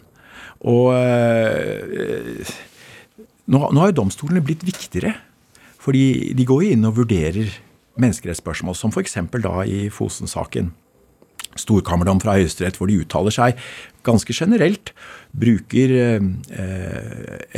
[0.63, 0.95] Og
[3.51, 5.17] nå, nå har jo domstolene blitt viktigere.
[5.81, 7.53] Fordi de går jo inn og vurderer
[8.01, 9.19] menneskerettsspørsmål, som f.eks.
[9.41, 10.73] da i Fosen-saken.
[11.59, 13.59] Storkammerdom fra Høyesterett, hvor de uttaler seg
[14.07, 14.93] ganske generelt.
[15.37, 16.21] Bruker eh,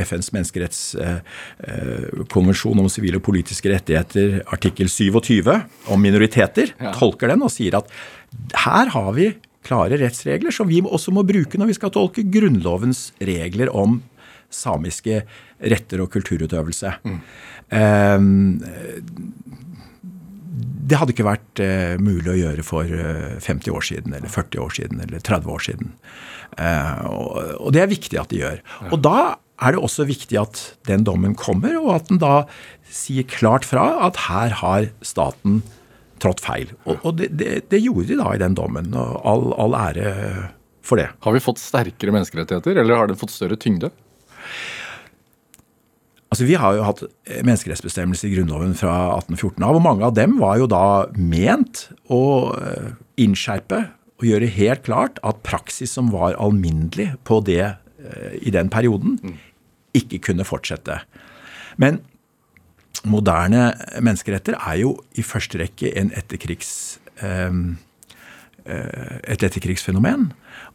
[0.01, 5.53] FNs menneskerettskonvensjon eh, om sivile og politiske rettigheter, artikkel 27,
[5.93, 6.91] om minoriteter, ja.
[6.97, 7.87] tolker den og sier at
[8.65, 9.27] her har vi
[9.63, 14.03] klare rettsregler som vi også må bruke når vi skal tolke Grunnlovens regler om
[14.53, 15.23] samiske
[15.73, 16.91] retter og kulturutøvelse.
[17.07, 17.21] Mm.
[17.73, 18.19] Eh,
[20.53, 24.33] det hadde ikke vært eh, mulig å gjøre for uh, eh, 50 år siden, eller
[24.33, 25.93] 40 år siden, eller 30 år siden.
[26.61, 28.59] Eh, og, og, det er viktig at de gjør.
[28.91, 29.17] Og da
[29.63, 32.43] er det også viktig at den dommen kommer, og at den da
[32.93, 35.63] sier klart fra at her har staten
[36.23, 36.75] trådt feil.
[36.85, 40.13] Og, og det, det, det, gjorde de da i den dommen, og all, all ære
[40.85, 41.09] for det.
[41.25, 43.93] Har vi fått sterkere menneskerettigheter, eller har den fått større tyngde?
[46.33, 47.03] Altså, Vi har jo hatt
[47.45, 52.23] menneskerettsbestemmelser i Grunnloven fra 1814 av, og mange av dem var jo da ment å
[52.57, 53.83] eh, innskjerpe
[54.17, 59.19] og gjøre helt klart at praksis som var alminnelig på det eh, i den perioden,
[59.21, 59.37] mm.
[60.01, 61.03] ikke kunne fortsette.
[61.77, 62.01] Men
[63.05, 67.01] moderne menneskeretter er jo i første rekke en etterkrigs...
[67.21, 67.53] Eh,
[68.63, 70.29] et etterkrigsfenomen.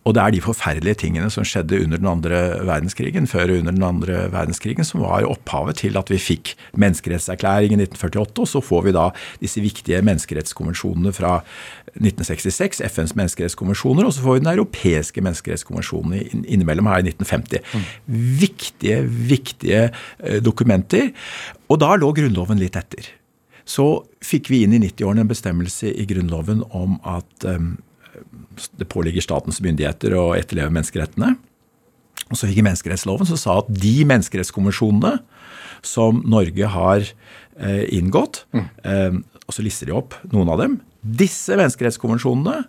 [0.06, 3.76] Og det er de forferdelige tingene som skjedde under den andre verdenskrigen, før og under
[3.76, 8.64] den andre verdenskrigen, som var opphavet til at vi fikk menneskerettserklæringen i 1948, og så
[8.64, 9.10] får vi da
[9.42, 11.40] disse viktige menneskerettskonvensjonene fra
[11.98, 17.64] 1966, FNs menneskerettskonvensjoner, og så får vi den europeiske menneskerettskonvensjonen innimellom her i 1950.
[17.74, 17.88] Mm.
[18.42, 19.02] Viktige,
[19.34, 19.88] viktige
[20.46, 21.12] dokumenter.
[21.68, 23.10] Og da lå Grunnloven litt etter.
[23.68, 23.88] Så
[24.24, 27.76] fikk vi inn i 90-årene en bestemmelse i Grunnloven om at um,
[28.80, 31.36] det påligger statens myndigheter å etterleve menneskerettene.
[32.28, 35.18] Og så fikk vi menneskerettsloven som sa at de menneskerettskonvensjonene
[35.86, 38.66] som Norge har eh, inngått, mm.
[38.84, 42.66] eh, og så lister de opp noen av dem Disse menneskerettskonvensjonene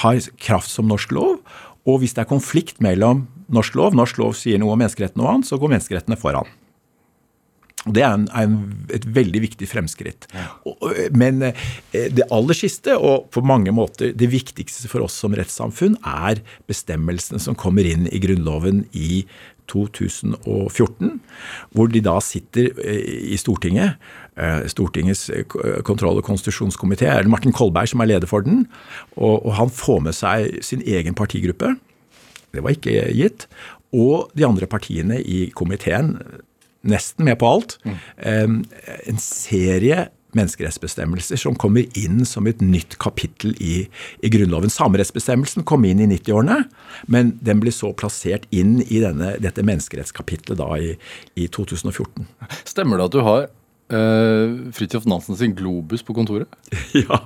[0.00, 1.40] har kraft som norsk lov.
[1.86, 5.32] Og hvis det er konflikt mellom norsk lov, norsk lov sier noe om menneskerettene og
[5.34, 6.48] annet, så går menneskerettene foran.
[7.86, 8.56] Det er, en, er en,
[8.94, 10.26] et veldig viktig fremskritt.
[10.34, 10.46] Ja.
[11.14, 15.98] Men eh, det aller siste, og på mange måter det viktigste for oss som rettssamfunn,
[16.02, 19.26] er bestemmelsene som kommer inn i Grunnloven i
[19.70, 21.16] 2014,
[21.74, 24.00] hvor de da sitter eh, i Stortinget.
[24.34, 25.28] Eh, Stortingets
[25.86, 28.64] kontroll- og konstitusjonskomité er Martin Kolberg som er leder for den.
[29.14, 31.76] Og, og han får med seg sin egen partigruppe.
[32.54, 33.46] Det var ikke gitt.
[33.94, 36.16] Og de andre partiene i komiteen
[36.88, 37.78] nesten med på alt.
[37.86, 38.62] Mm.
[39.10, 43.86] En serie menneskerettsbestemmelser som kommer inn som et nytt kapittel i,
[44.24, 44.72] i Grunnloven.
[44.72, 46.62] Samerettsbestemmelsen kom inn i 90-årene,
[47.12, 50.94] men den ble så plassert inn i denne, dette menneskerettskapitlet da i,
[51.38, 52.26] i 2014.
[52.64, 53.48] Stemmer det at du har
[53.86, 56.50] Uh, Fridtjof Nansen sin globus på kontoret?
[57.04, 57.20] ja,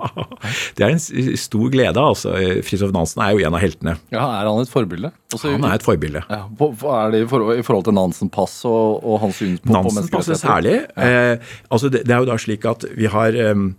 [0.76, 1.00] det er en
[1.40, 2.02] stor glede.
[2.02, 2.34] altså.
[2.66, 3.96] Fridtjof Nansen er jo en av heltene.
[4.12, 5.12] Ja, Er han et forbilde?
[5.32, 6.24] Også, han er et forbilde.
[6.28, 9.72] Ja, hva er det i forhold, i forhold til Nansen-pass og, og, hans syn på,
[9.72, 10.78] Nansen-passet særlig.
[10.96, 11.34] Ja.
[11.40, 13.70] Uh, altså det, det, er jo da slik at vi har um,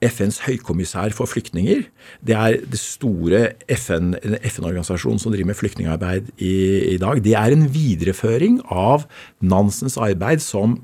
[0.00, 1.82] FNs høykommissær for flyktninger.
[2.24, 6.54] Det er det store FN-organisasjonen FN som driver med flyktningarbeid i,
[6.94, 7.20] i, dag.
[7.24, 9.04] Det er en videreføring av
[9.44, 10.78] Nansens arbeid som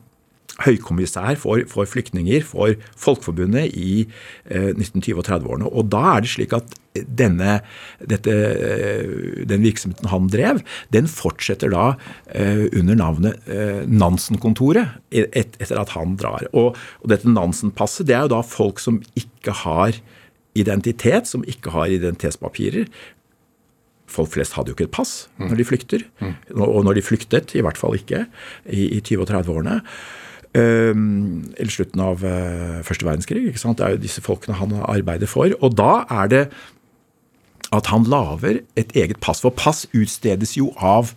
[0.65, 4.07] høykommissær for, for, flyktninger for Folkeforbundet i
[4.49, 5.71] eh, 1920- og 30-årene.
[5.71, 7.59] Og da er det slik at denne,
[8.01, 10.63] dette, eh, den virksomheten han drev,
[10.95, 11.87] den fortsetter da
[12.33, 16.49] eh, under navnet eh, Nansen-kontoret et, etter at han drar.
[16.53, 20.01] Og, og dette Nansen-passet det er jo da folk som ikke har
[20.57, 22.89] identitet, som ikke har identitetspapirer.
[24.09, 26.07] Folk flest hadde jo ikke et pass når de flykter.
[26.23, 26.37] Mm.
[26.63, 28.25] Og når de flyktet, i hvert fall ikke
[28.65, 29.81] i, i 20- og 30-årene.
[30.57, 33.45] Ehm, eller slutten av uh, første verdenskrig.
[33.51, 33.79] ikke sant?
[33.79, 35.53] Det er jo disse folkene han arbeider for.
[35.61, 36.45] Og da er det
[37.75, 39.43] at han lager et eget pass.
[39.45, 41.11] For pass utstedes jo av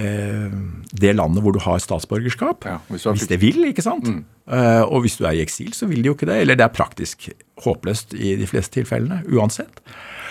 [0.00, 0.54] eh,
[0.96, 2.64] det landet hvor du har statsborgerskap.
[2.64, 4.08] Ja, hvis, hvis, det vil, ikke sant?
[4.08, 4.24] Mm.
[4.48, 6.40] Eh, og hvis du er i eksil, så vil de jo ikke det.
[6.40, 7.28] Eller det er praktisk
[7.66, 9.20] håpløst i de fleste tilfellene.
[9.28, 9.84] Uansett.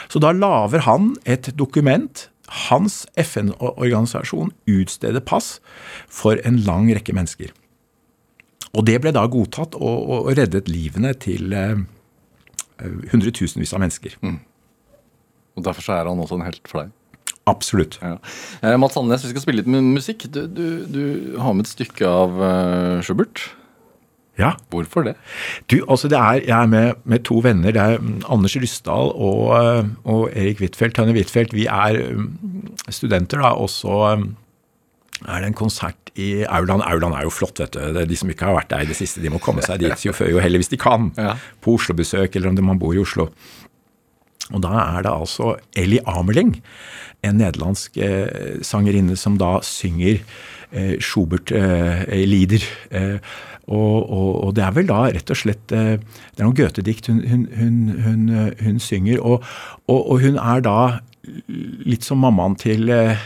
[0.09, 2.25] Så da lager han et dokument
[2.69, 5.59] hans FN-organisasjon utsteder pass
[6.09, 7.53] for en lang rekke mennesker.
[8.77, 11.81] Og det ble da godtatt og, og reddet livene til eh,
[13.11, 14.17] hundretusenvis av mennesker.
[14.21, 14.39] Mm.
[15.57, 16.95] Og Derfor så er han også en helt for deg?
[17.49, 17.97] Absolutt.
[18.03, 18.17] Ja.
[18.61, 20.27] Eh, Mats Sandnes, vi skal spille litt med musikk.
[20.29, 21.03] Du, du, du
[21.41, 23.47] har med et stykke av uh, Schubert.
[24.39, 24.53] Ja.
[24.71, 25.15] Hvorfor det?
[25.71, 27.71] Du, altså det er, Jeg er med, med to venner.
[27.75, 30.95] Det er mm, Anders Ryssdal og, eh, og Erik Huitfeldt.
[30.95, 31.53] Tønne Huitfeldt.
[31.53, 32.29] Vi er um,
[32.89, 33.51] studenter, da.
[33.59, 34.29] Og så um,
[35.27, 36.83] er det en konsert i Auland.
[36.85, 37.81] Auland er jo flott, vet du.
[37.95, 40.05] Det de som ikke har vært der i det siste, de må komme seg dit
[40.05, 41.09] jo før jo heller hvis de kan.
[41.17, 41.35] Ja.
[41.63, 43.29] På Oslo-besøk, eller om man bor i Oslo.
[44.49, 46.55] Og da er det altså Ellie Ameling,
[47.25, 50.21] en nederlandsk eh, sangerinne som da synger
[50.71, 52.65] eh, Schubert-lieder.
[52.89, 53.35] Eh, eh,
[53.69, 57.11] og, og, og, det er vel da rett og slett eh, Det er noen Goethe-dikt
[57.11, 57.19] hun,
[57.53, 58.23] hun, hun,
[58.63, 59.21] hun, synger.
[59.21, 59.45] Og,
[59.91, 60.79] og, hun er da
[61.85, 63.19] litt som mammaen til eh,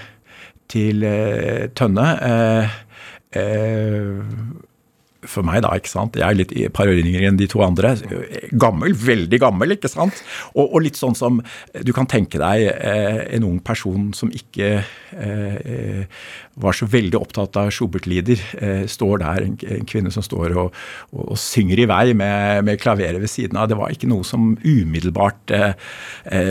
[0.74, 2.10] til eh, Tønne.
[2.28, 2.78] Eh,
[3.40, 4.70] eh,
[5.30, 5.74] for meg, da.
[5.78, 6.18] ikke sant?
[6.20, 7.94] Jeg er litt et par år yngre enn de to andre.
[8.60, 10.20] Gammel, veldig gammel, ikke sant?
[10.54, 11.40] Og, og litt sånn som
[11.86, 16.04] du kan tenke deg eh, en ung person som ikke eh,
[16.60, 20.78] var så veldig opptatt av Schubert-lieder, eh, står der, en, en, kvinne som står og,
[21.12, 23.70] og, og synger i vei med, med, klaveret ved siden av.
[23.72, 25.56] Det var ikke noe som umiddelbart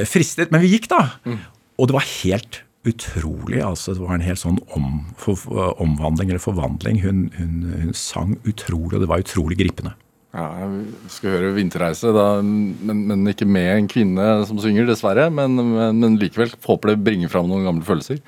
[0.09, 0.53] fristet.
[0.53, 1.05] Men vi gikk, da.
[1.29, 1.41] Mm.
[1.81, 3.61] Og det var helt utrolig.
[3.63, 4.87] altså Det var en helt sånn om,
[5.21, 5.39] for,
[5.83, 7.03] omvandling eller forvandling.
[7.03, 9.95] Hun, hun, hun, sang utrolig, og det var utrolig gripende.
[10.33, 15.29] Ja, Jeg skal høre 'Vinterreise', da, men, men, ikke med en kvinne som synger, dessverre.
[15.31, 18.23] Men, men, men likevel håper det bringer fram noen gamle følelser.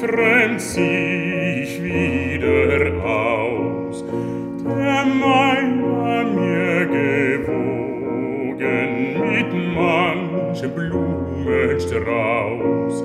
[0.00, 4.04] Fremd zieh ich wieder aus.
[4.64, 7.60] Der Main war mir gewogen
[9.20, 13.04] mit manchem Blumenstrauß.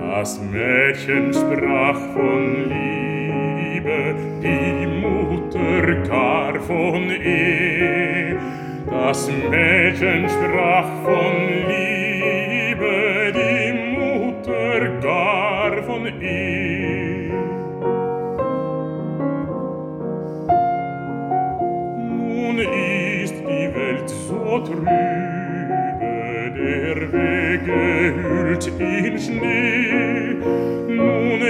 [0.00, 8.38] Das Mädchen sprach von Liebe, die Mutter gar von Ehe.
[8.88, 11.34] Das Mädchen sprach von
[11.68, 13.21] Liebe,
[16.22, 17.30] mi
[21.98, 24.86] Nun ist die Welt so trübe,
[26.56, 30.36] der Weg gehüllt in Schnee.
[30.88, 31.40] Nun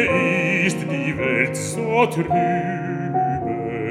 [0.66, 3.16] ist die Welt so trübe,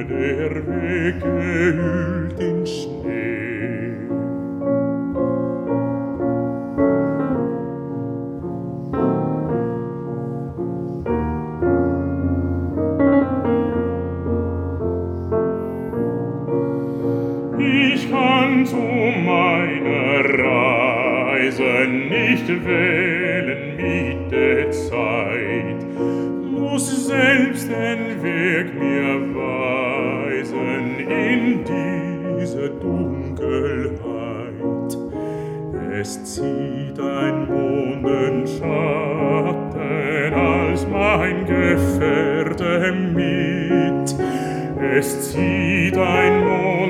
[0.10, 2.21] der Weg gehüllt
[18.64, 25.84] Zu meiner Reise nicht wählen mit der Zeit,
[26.52, 33.90] muss selbst den Weg mir weisen in diese Dunkelheit.
[36.00, 44.16] Es zieht ein Mondenschatten als mein Gefährte mit.
[44.94, 46.81] Es zieht ein Mondenschatten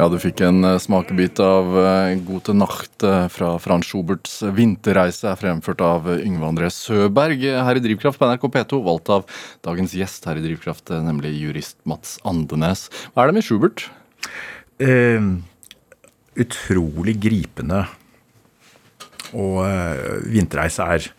[0.00, 2.14] Ja, du fikk en eh, smakebit av eh,
[2.46, 8.16] til nacht eh, fra Frans Schuberts vinterreise, fremført av Yngve André Søberg her i Drivkraft
[8.16, 9.28] på NRK P2, valgt av
[9.66, 12.88] dagens gjest her i Drivkraft, nemlig jurist Mats Andenes.
[13.12, 13.90] Hva er det med Schubert?
[14.80, 15.20] eh,
[16.40, 17.84] utrolig gripende.
[19.36, 21.10] Og eh, 'Vinterreise' er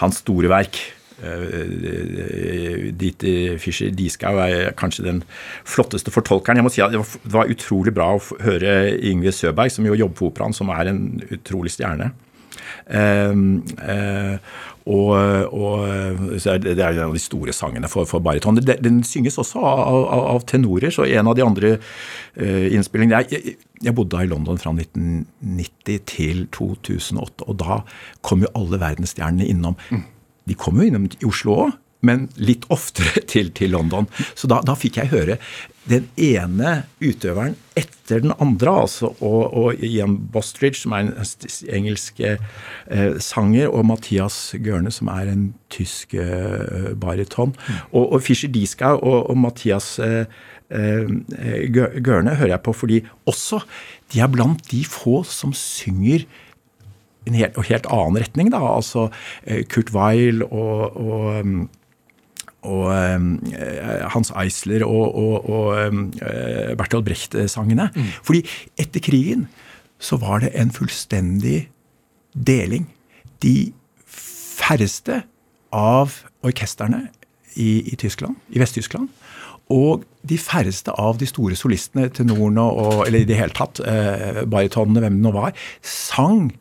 [0.00, 0.80] hans store verk.
[1.22, 5.22] Uh, Dieter Fischer Dieskau er kanskje den
[5.62, 6.58] flotteste fortolkeren.
[6.58, 10.18] Jeg må si at Det var, utrolig bra å høre Yngve Søberg, som jo jobber
[10.18, 12.12] på Operaen, som er en utrolig stjerne.
[12.90, 13.34] Eh,
[13.88, 14.38] eh,
[14.84, 15.10] og,
[15.56, 15.86] og
[16.36, 18.60] det, er en av de store sangene for, for bariton.
[18.60, 23.54] Den, synges også av, av, av tenorer, så en av de andre eh, innspillingene jeg,
[23.80, 27.80] jeg, bodde i London fra 1990 til 2008, og da
[28.26, 29.78] kom jo alle verdensstjernene innom.
[30.48, 34.08] De kom jo innom i Oslo òg, men litt oftere til, til London.
[34.36, 35.38] Så da, da fikk jeg høre
[35.88, 41.12] den ene utøveren etter den andre, altså, og, og Ian Bostridge, som er en
[41.76, 47.52] engelsk eh, sanger, og Mathias Gørne, som er en tysk eh, bariton.
[47.92, 50.24] Og, og Fischer Dieskau og, og Mathias eh,
[50.72, 53.60] eh, Gørne hører jeg på fordi også
[54.12, 56.24] de er blant de få som synger
[57.26, 58.60] en helt, helt annen retning, da.
[58.76, 59.08] Altså
[59.44, 61.64] eh, Kurt Weil og, og um,
[62.64, 67.90] og eh, Hans Eisler og, og, eh, Bertolt Brecht-sangene.
[68.24, 68.40] Fordi
[68.80, 69.48] etter krigen
[70.00, 71.66] så var det en fullstendig
[72.34, 72.88] deling.
[73.44, 73.72] De
[74.08, 75.22] færreste
[75.74, 77.08] av orkestrene
[77.54, 79.10] i, i Tyskland, i Vest-Tyskland,
[79.72, 84.42] og de færreste av de store solistene, tenorene og Eller i det hele tatt, eh,
[84.44, 86.52] baritonene, hvem det nå var, sang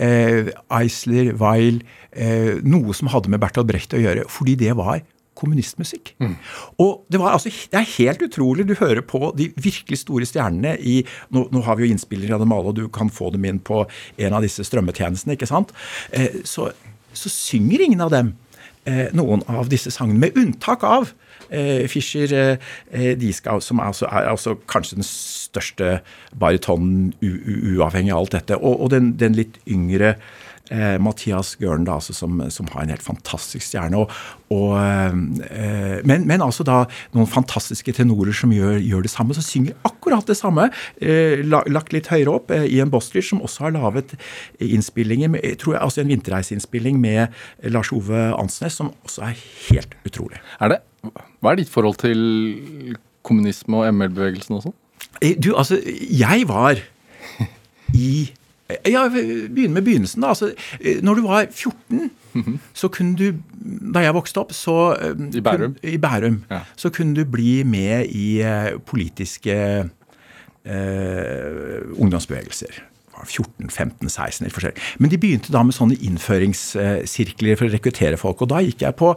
[0.00, 1.82] eh, Eisler, Weil,
[2.12, 5.02] eh, noe som hadde med Bertolt Brecht å gjøre, fordi det var
[5.38, 6.16] kommunistmusikk.
[6.82, 8.66] Og det, var altså, det er helt utrolig.
[8.66, 10.96] Du hører på de virkelig store stjernene i
[11.34, 13.60] Nå, nå har vi jo innspillere av dem alle, og du kan få dem inn
[13.62, 13.84] på
[14.18, 15.70] en av disse strømmetjenestene, ikke sant?
[16.10, 16.70] Eh, så,
[17.14, 18.34] så synger ingen av dem
[18.88, 21.12] eh, noen av disse sangene, med unntak av
[21.88, 25.98] Fischer eh, Dieskau, som er, altså, er altså kanskje den største
[26.38, 28.60] baritonen uavhengig av alt dette.
[28.60, 30.16] Og, og den, den litt yngre
[30.70, 34.02] eh, Mathias Gørn, da, altså, som, som har en helt fantastisk stjerne.
[34.02, 34.12] Og,
[34.54, 36.82] og, eh, men, men altså da
[37.16, 40.68] noen fantastiske tenorer som gjør, gjør det samme, som synger akkurat det samme.
[41.00, 42.52] Eh, lagt litt høyere opp.
[42.54, 44.16] Eh, Ian bostler som også har laget
[44.64, 47.40] innspillinger, med, tror jeg, altså en vinterreiseinnspilling med
[47.72, 50.40] Lars Ove Ansnes, som også er helt utrolig.
[50.60, 50.82] Er det,
[51.40, 54.72] hva er ditt forhold til kommunisme og ML-bevegelsen også?
[55.22, 55.78] Eh, Du, altså,
[56.10, 56.76] jeg var
[57.94, 58.30] i
[58.86, 60.28] Ja, begynne med begynnelsen, da.
[60.34, 62.10] Altså, eh, når du var 14,
[62.74, 63.32] så kunne du
[63.94, 65.74] Da jeg vokste opp, så eh, I Bærum?
[65.74, 66.44] kun- I Bærum.
[66.50, 66.60] Ja.
[66.76, 68.42] Så kunne du bli med i
[68.86, 69.54] politiske
[70.64, 72.82] eh, ungdomsbevegelser.
[73.18, 74.82] Det var 14, 15, 16 eller forskjellig.
[74.98, 78.44] Men de begynte da med sånne innføringssirkler for å rekruttere folk.
[78.44, 79.10] Og da gikk jeg på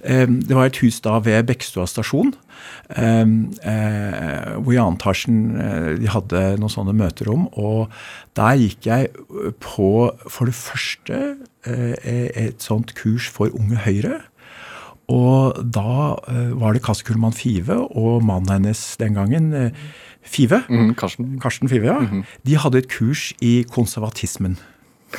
[0.00, 2.32] eh, Det var et hus da ved Bekkestua stasjon.
[2.96, 5.40] Eh, eh, hvor i annen etasjen
[6.00, 7.48] de hadde noen sånne møterom.
[7.60, 7.92] Og
[8.38, 9.12] der gikk jeg
[9.60, 9.90] på
[10.24, 11.24] for det første
[11.64, 14.22] et sånt kurs for Unge Høyre.
[15.12, 16.16] Og da
[16.56, 19.50] var det Kasse Kullmann Five og mannen hennes den gangen
[20.24, 20.64] Five.
[20.68, 21.38] Mm, Karsten.
[21.38, 21.98] Karsten Five, ja.
[21.98, 22.24] Mm -hmm.
[22.42, 24.58] De hadde et kurs i konservatismen.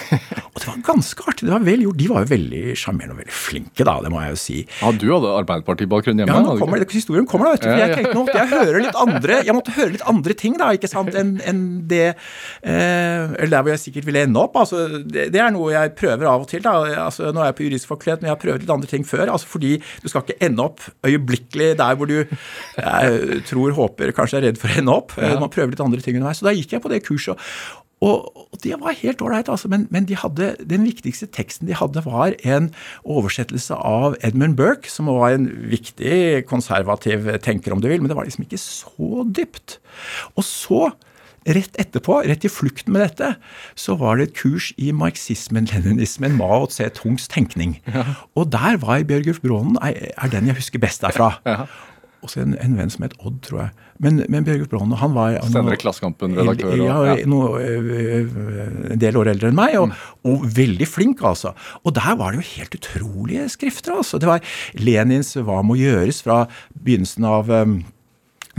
[0.53, 1.47] og det var ganske artig.
[1.47, 1.99] det var vel gjort.
[1.99, 4.57] De var jo veldig sjarmerende og veldig flinke, da, det må jeg jo si.
[4.81, 6.35] Ja, Du hadde Arbeiderparti-bakgrunn hjemme?
[6.35, 7.69] Ja, nå kommer det, historien kommer da, vet du.
[7.71, 10.71] For jeg tenkte nå, jeg hører litt andre, jeg måtte høre litt andre ting da,
[10.77, 14.55] ikke sant, enn en det eh, Eller der hvor jeg sikkert ville ende opp.
[14.59, 16.63] altså, det, det, er noe jeg prøver av og til.
[16.65, 16.75] da,
[17.05, 19.25] altså, Nå er jeg på juristfakultet, men jeg har prøvd litt andre ting før.
[19.33, 22.17] altså Fordi du skal ikke ende opp øyeblikkelig der hvor du
[22.75, 25.15] jeg tror, håper, kanskje er redd for å ende opp.
[25.19, 25.35] Ja.
[25.41, 26.41] Man prøver litt andre ting underveis.
[26.41, 27.41] Så da gikk jeg på det kurset.
[28.03, 31.77] Og, og det var helt ålreit, altså, men, men de hadde, den viktigste teksten de
[31.79, 32.69] hadde, var en
[33.07, 38.19] oversettelse av Edmund Burke, som var en viktig konservativ tenker, om du vil, men det
[38.19, 39.79] var liksom ikke så dypt.
[40.35, 40.91] Og så,
[41.47, 43.35] rett etterpå, rett i flukten med dette,
[43.79, 47.79] så var det et kurs i marxismen, leninismen, Mao Tse-tungs tenkning.
[47.87, 48.03] Ja.
[48.35, 51.37] Og der var Bjørgulf Brånen, er den jeg husker best derfra.
[51.47, 51.63] Ja
[52.25, 53.84] også en, en, venn som het Odd, tror jeg.
[54.03, 56.75] Men, men Bjørgulf Brånen han var Senere Klassekampen-redaktør?
[56.81, 57.15] Ja, ja.
[57.31, 60.13] Noe, en del år eldre enn meg, og, mm.
[60.27, 61.53] og, veldig flink, altså.
[61.83, 64.19] Og der var det jo helt utrolige skrifter, altså.
[64.19, 64.43] Det var
[64.75, 66.43] Lenins 'Hva må gjøres' fra
[66.75, 67.79] begynnelsen av um,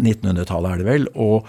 [0.01, 1.47] 1900-tallet, er det vel, og,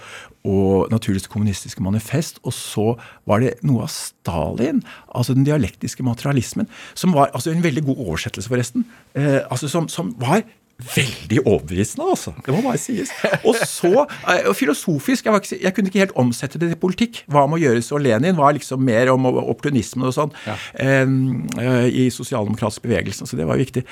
[0.48, 2.40] og Naturligvis kommunistiske manifest.
[2.44, 2.86] Og så
[3.28, 8.04] var det noe av Stalin, altså den dialektiske materialismen, som var altså en veldig god
[8.06, 8.86] oversettelse, forresten,
[9.16, 10.44] eh, altså som, som var
[10.78, 12.32] veldig overbevisende, altså.
[12.46, 13.10] Det må bare sies.
[13.48, 17.22] Og så, eh, og filosofisk, jeg, ikke, jeg, kunne ikke helt omsette det til politikk.
[17.26, 17.90] Hva må gjøres?
[17.92, 20.54] Og Lenin var liksom mer om opportunismen og sånn ja.
[21.02, 21.48] um,
[21.90, 23.82] i sosialdemokratisk bevegelse, så det var viktig.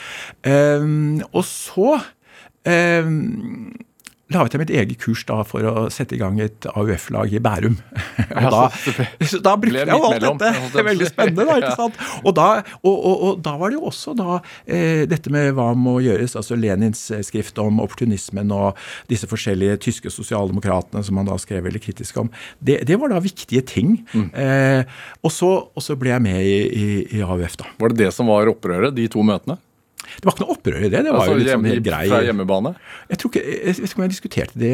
[0.47, 1.99] Um, og så
[2.67, 3.75] um,
[4.35, 7.77] laget jeg mitt eget kurs da for å sette i gang et AUF-lag i Bærum.
[8.41, 8.63] og da,
[9.23, 10.51] så da brukte jeg jo alt dette.
[10.73, 11.59] Det er veldig spennende, da.
[11.61, 12.01] ikke sant?
[12.25, 12.47] Og da,
[12.81, 16.35] og, og, og da var det jo også da eh, dette med hva må gjøres,
[16.39, 21.63] altså Lenins eh, skrift om opportunismen og disse forskjellige tyske sosialdemokratene som han da skrev
[21.69, 22.33] veldig kritisk om.
[22.59, 24.01] Det, det var da viktige ting.
[24.11, 24.27] Mm.
[24.35, 26.89] Eh, og, så, og, så, ble jeg med i, i,
[27.21, 27.71] i AUF, da.
[27.79, 29.61] Var det det som var opprøret, de to møtene?
[30.17, 31.01] Det var ikke noe opprør i det.
[31.05, 32.73] Det var altså, jo litt sånn helt grei Fra hjemmebane?
[33.13, 34.73] Jeg tror ikke, jeg vet ikke om jeg diskuterte det.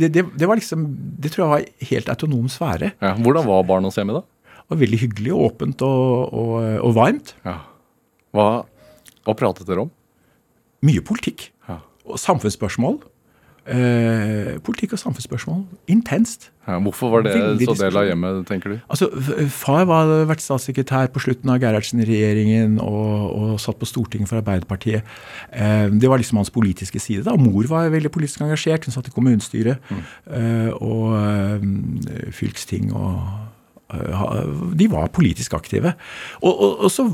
[0.00, 0.24] Det, det.
[0.40, 0.86] det, var liksom,
[1.22, 2.92] det tror jeg var helt autonom sfære.
[2.96, 4.24] Ja, hvordan var barnas hjemme da?
[4.62, 6.54] Det var veldig hyggelig, åpent og, og,
[6.88, 7.34] og varmt.
[7.44, 7.58] Ja.
[8.32, 8.46] Hva,
[9.26, 9.92] hva, pratet dere om?
[10.86, 11.50] Mye politikk.
[11.68, 11.82] Ja.
[12.08, 13.02] Og samfunnsspørsmål.
[13.62, 15.60] Eh, politikk og samfunnsspørsmål.
[15.86, 16.48] Intenst.
[16.66, 18.80] Ja, hvorfor var det Veldig så del av hjemmet, tenker du?
[18.90, 19.06] Altså,
[19.54, 25.06] Far var vært statssekretær på slutten av Gerhardsen-regjeringen og, og, satt på Stortinget for Arbeiderpartiet.
[25.54, 27.22] Eh, det var liksom hans politiske side.
[27.28, 27.36] da.
[27.38, 28.84] Mor var veldig politisk engasjert.
[28.86, 30.02] Hun satt i kommunestyret mm.
[30.34, 33.22] eh, og fylksting og
[34.72, 35.92] de var politisk aktive.
[36.40, 37.04] Og, og, og, så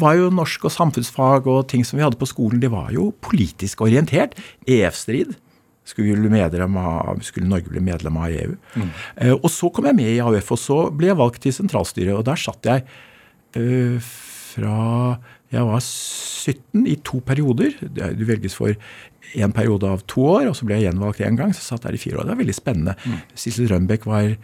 [0.00, 3.10] var jo norsk og samfunnsfag og ting som vi hadde på skolen, det var jo
[3.20, 4.38] politisk orientert.
[4.62, 5.34] EF-strid
[5.90, 6.14] skulle,
[6.80, 8.56] av, skulle, Norge bli medlem av EU.
[8.76, 8.88] Mm.
[9.16, 12.14] Eh, og så kom jeg med i AUF, og så ble jeg valgt til sentralstyret.
[12.16, 12.86] Og der satt jeg
[13.58, 14.10] eh,
[14.54, 15.18] fra
[15.50, 17.74] jeg var 17 i to perioder.
[18.14, 18.70] Du velges for
[19.34, 21.54] en periode av to år, og så ble jeg gjenvalgt én gang.
[21.54, 22.28] Så satt jeg der i fire år.
[22.28, 22.94] Det var veldig spennende.
[23.02, 23.16] Mm.
[23.34, 24.36] Sissel Rønbeck var,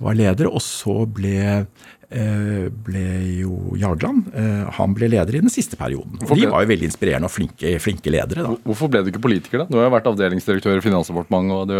[0.00, 1.64] var, leder, og så ble
[2.10, 3.04] Eh, ble
[3.38, 4.32] jo Jagland.
[4.34, 6.18] Eh, han ble leder i den siste perioden.
[6.26, 8.42] Og de var jo veldig inspirerende og flinke, flinke ledere.
[8.48, 8.56] da.
[8.66, 9.70] Hvorfor ble du ikke politiker, da?
[9.70, 11.54] Du har jo vært avdelingsdirektør i Finansdepartementet.
[11.54, 11.76] og du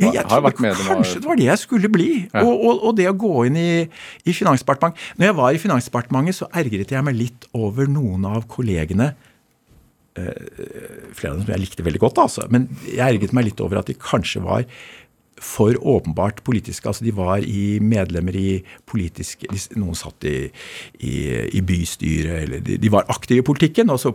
[0.00, 2.08] ja, jeg trodde kanskje det var det jeg skulle bli.
[2.32, 2.42] Ja.
[2.42, 3.70] Og, og, og, det å gå inn i,
[4.24, 4.98] i Finansdepartementet.
[5.20, 9.12] Når jeg var i Finansdepartementet, så ergret jeg meg litt over noen av kollegene.
[10.18, 10.32] Eh,
[11.14, 12.48] flere av dem som jeg likte veldig godt, altså.
[12.50, 14.64] Men jeg ergret meg litt over at de kanskje var
[15.40, 16.88] for åpenbart politiske.
[16.88, 19.48] altså De var i medlemmer i politiske
[19.80, 20.50] Noen satt i,
[21.00, 21.14] i,
[21.56, 23.90] i bystyret, eller de, de, var aktive i politikken.
[23.90, 24.14] og så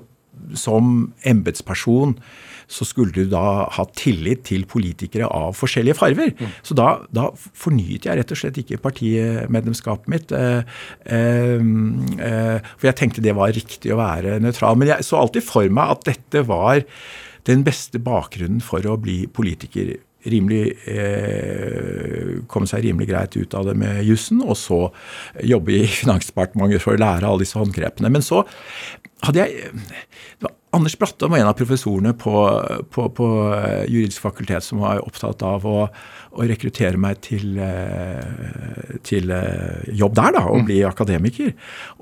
[0.53, 2.15] som embetsperson
[2.67, 6.31] så skulle du da ha tillit til politikere av forskjellige farver.
[6.33, 6.55] Mm.
[6.65, 10.33] Så da, da, fornyet jeg rett og slett ikke partimedlemskapet mitt.
[10.33, 10.65] Eh,
[11.05, 11.61] eh,
[12.25, 14.79] eh, for jeg tenkte det var riktig å være nøytral.
[14.81, 16.81] Men jeg så alltid for meg at dette var
[17.45, 19.93] den beste bakgrunnen for å bli politiker
[20.31, 24.81] rimelig, eh, komme seg rimelig greit ut av det med jussen, og så
[25.43, 28.11] jobbe i Finansdepartementet for å lære alle disse håndgrepene.
[28.13, 28.43] Men så
[29.25, 29.71] hadde jeg
[30.35, 32.33] Det var Anders Brattom var en av professorene på,
[32.91, 35.85] på, på eh, juridisk fakultet som var opptatt av å,
[36.35, 41.53] å rekruttere meg til, eh, til eh, jobb der, da, og bli akademiker.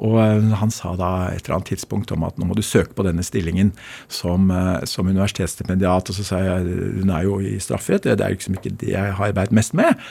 [0.02, 0.18] Og
[0.58, 3.26] han sa da et eller annet tidspunkt om at nå må du søke på denne
[3.26, 3.72] stillingen
[4.08, 4.50] som,
[4.90, 6.10] som universitetsstipendiat.
[6.10, 9.18] Og så sa jeg hun er jo i strafferett, det er liksom ikke det jeg
[9.20, 10.02] har arbeidet mest med.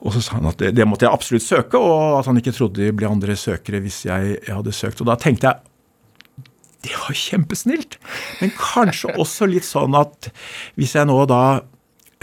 [0.00, 2.56] Og så sa han at det, det måtte jeg absolutt søke, og at han ikke
[2.56, 5.04] trodde det ble andre søkere hvis jeg, jeg hadde søkt.
[5.04, 5.75] Og da tenkte jeg
[6.86, 7.98] det var kjempesnilt,
[8.40, 10.30] men kanskje også litt sånn at
[10.78, 11.42] hvis jeg nå da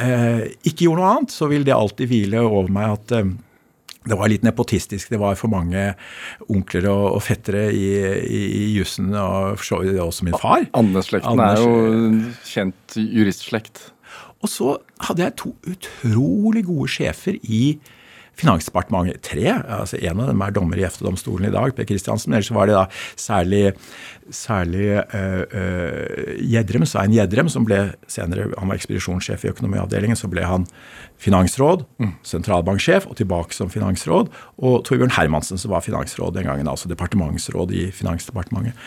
[0.01, 3.33] eh, ikke gjorde noe annet, så vil det alltid hvile over meg at eh,
[4.03, 5.11] det var litt nepotistisk.
[5.13, 5.93] Det var for mange
[6.51, 7.87] onkler og, og fettere i,
[8.19, 10.65] i, i jussen, og for så vidt også min far.
[10.75, 11.75] Andeslekten er jo
[12.49, 13.85] kjent juristslekt.
[14.43, 14.75] Og så
[15.07, 17.77] hadde jeg to utrolig gode sjefer i
[18.39, 19.21] Finansdepartementet.
[19.23, 19.45] Tre.
[19.53, 22.31] altså En av dem er dommer i EFTA-domstolen i dag, Per Kristiansen.
[22.31, 22.87] Men ellers var det da
[23.19, 23.63] særlig
[24.31, 30.19] særlig uh, uh, Gjedrem, Svein Gjedrem, som ble senere han var ekspedisjonssjef i økonomiavdelingen.
[30.19, 30.67] Så ble han
[31.23, 31.85] finansråd,
[32.27, 34.31] sentralbanksjef og tilbake som finansråd.
[34.63, 38.77] Og Torbjørn Hermansen, som var finansråd den gangen, altså departementsråd i Finansdepartementet.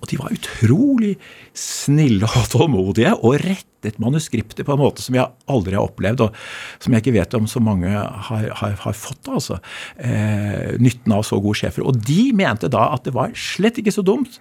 [0.00, 1.14] Og de var utrolig
[1.56, 6.38] snille og tålmodige og rettet manuskriptet på en måte som jeg aldri har opplevd, og
[6.82, 9.24] som jeg ikke vet om så mange har, har, har fått.
[9.30, 9.60] altså.
[9.96, 11.86] Eh, nytten av så gode sjefer.
[11.86, 14.40] Og de mente da at det var slett ikke så dumt.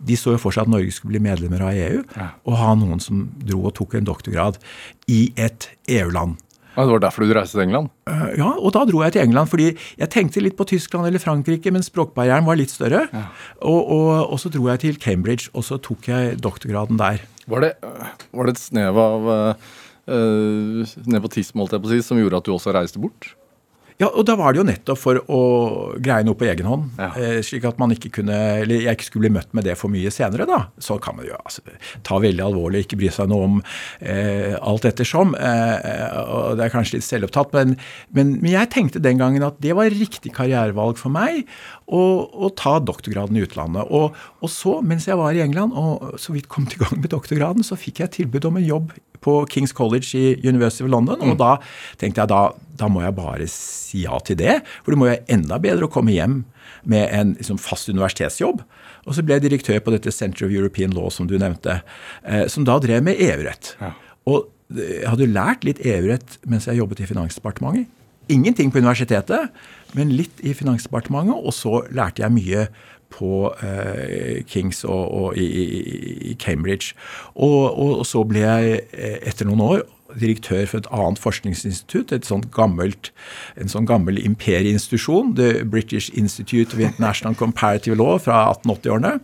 [0.00, 2.04] De så jo for seg at Norge skulle bli medlemmer av EU,
[2.48, 4.56] og ha noen som dro og tok en doktorgrad
[5.12, 6.38] i et EU-land.
[6.76, 7.90] Ja, det var derfor du reiste til England?
[8.06, 9.68] Eh, Ja, og da dro jeg til England, fordi
[9.98, 13.08] jeg tenkte litt på Tyskland eller Frankrike, men språkbarrieren var litt større.
[13.60, 17.24] Og, og, og så dro jeg til Cambridge, og så tok jeg doktorgraden der.
[17.50, 17.72] Var det,
[18.30, 22.46] var det et snev av uh, nepotisme holdt jeg på å si, som gjorde at
[22.46, 23.32] du også reiste bort?
[24.00, 25.40] Ja, og da var det jo nettopp for å
[26.00, 26.86] greie noe på egen hånd.
[26.96, 27.10] Ja.
[27.20, 29.92] Eh, slik at man ikke kunne, eller jeg ikke skulle bli møtt med det for
[29.92, 30.46] mye senere.
[30.48, 30.62] da.
[30.80, 31.60] Så kan man jo altså,
[32.06, 33.58] ta veldig alvorlig, ikke bry seg noe om
[34.00, 35.34] eh, alt ettersom.
[35.36, 37.76] Eh, og Det er kanskje litt selvopptatt, men,
[38.16, 41.44] men, men jeg tenkte den gangen at det var riktig karrierevalg for meg
[41.84, 43.84] å, å ta doktorgraden i utlandet.
[43.92, 47.12] Og, og så, mens jeg var i England og så vidt kom til gang med
[47.12, 51.20] doktorgraden, så fikk jeg tilbud om en jobb på Kings College i University of London.
[51.28, 51.56] Og da
[52.00, 52.42] tenkte jeg da,
[52.80, 54.60] da må jeg bare si ja til det.
[54.84, 56.42] For det må jo være enda bedre å komme hjem
[56.88, 58.62] med en liksom, fast universitetsjobb.
[59.08, 61.80] Og så ble jeg direktør på dette Center of European Law, som du nevnte,
[62.24, 63.74] eh, som da drev med EU-rett.
[64.30, 64.44] Og
[64.74, 67.90] eh, jeg hadde lært litt EU-rett mens jeg jobbet i Finansdepartementet.
[68.30, 69.50] Ingenting på universitetet,
[69.96, 71.34] men litt i Finansdepartementet.
[71.34, 72.68] Og så lærte jeg mye
[73.10, 75.46] på eh, Kings og, og i,
[76.30, 76.94] i, Cambridge.
[77.34, 79.82] Og, og, og så ble jeg eh, etter noen år
[80.18, 83.10] direktør for et annet forskningsinstitutt, et sånt gammelt,
[83.60, 89.14] en sånn gammel imperieinstitusjon, The British Institute of International Comparative Law fra 1880-årene,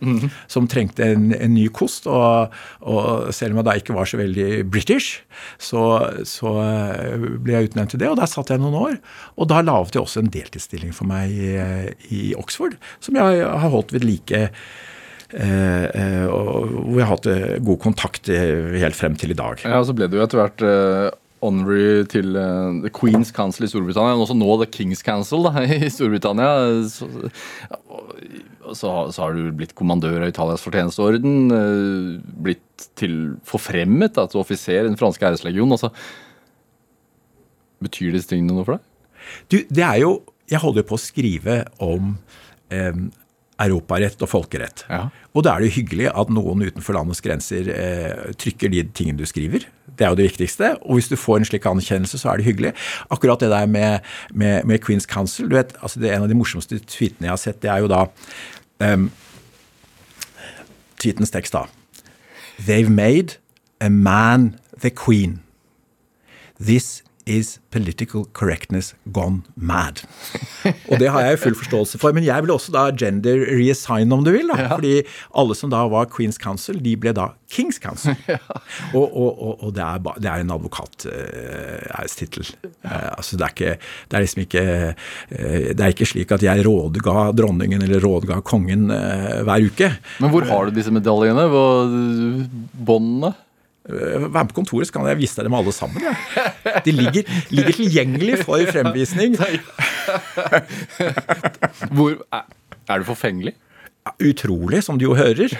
[0.47, 2.07] som trengte en, en ny kost.
[2.07, 5.21] Og, og selv om jeg da ikke var så veldig British,
[5.61, 5.83] så,
[6.27, 8.99] så eh, ble jeg utnevnt til det, og der satt jeg noen år.
[9.37, 11.55] Og da laget jeg også en deltidsstilling for meg i,
[12.13, 14.47] i Oxford, som jeg har holdt ved like.
[15.33, 19.59] Eh, eh, og hvor jeg har hatt eh, god kontakt helt frem til i dag.
[19.67, 20.63] Ja, så ble du jo etter hvert
[21.43, 25.51] honorary til uh, The Queen's Council i Storbritannia, men også nå The King's Council da,
[25.85, 26.47] i Storbritannia.
[26.89, 27.05] Så,
[28.73, 32.15] så, har- så har du blitt kommandør av Italias fortjenesteorden, uh,
[32.47, 35.75] blitt til forfremmet da, til offiser i den franske æreslegionen.
[35.77, 35.91] Altså,
[37.85, 38.89] betyr disse tingene noe for deg?
[39.51, 40.15] Du, det er jo
[40.49, 42.13] Jeg holder jo på å skrive om
[42.71, 42.95] eh,
[43.61, 44.83] europarett og folkerett.
[44.89, 45.07] Ja.
[45.33, 49.17] Og da er det jo hyggelig at noen utenfor landets grenser eh, trykker de tingene
[49.17, 49.65] du skriver.
[49.97, 50.75] Det er jo det viktigste.
[50.85, 52.73] Og hvis du får en slik anerkjennelse, så er det hyggelig.
[53.13, 56.29] Akkurat det der med, med, med Queen's Council, du vet, altså det er En av
[56.29, 58.05] de morsomste tweetene jeg har sett, det er jo da
[58.85, 59.09] um,
[60.97, 61.67] Tweetens tekst, da.
[62.57, 63.37] They've made
[63.79, 65.43] a man the queen.
[66.59, 70.01] This is political correctness gone mad.
[70.89, 72.15] Og det har jeg jo full forståelse for.
[72.15, 74.47] Men jeg vil også da gender reassign, om du vil.
[74.49, 75.01] da, Fordi
[75.37, 78.15] alle som da var Queen's Council, de ble da King's Council.
[78.97, 82.47] Og, og, og, og det, er ba, det er en advokatærestittel.
[82.85, 83.73] uh, altså det er ikke
[84.07, 88.39] Det er liksom ikke uh, Det er ikke slik at jeg rådga dronningen eller rådga
[88.47, 89.89] kongen eh, hver uke.
[90.21, 91.47] Men hvor har du disse medaljene?
[92.87, 93.33] Båndene?
[93.87, 96.03] Eh, Vær med på kontoret, så kan jeg vise deg dem alle sammen.
[96.03, 96.13] Ja.
[96.85, 97.23] De ligger,
[97.53, 99.37] ligger tilgjengelig for fremvisning.
[101.95, 103.53] Hvor, er, du forfengelig?
[104.23, 105.51] Utrolig, som du jo hører.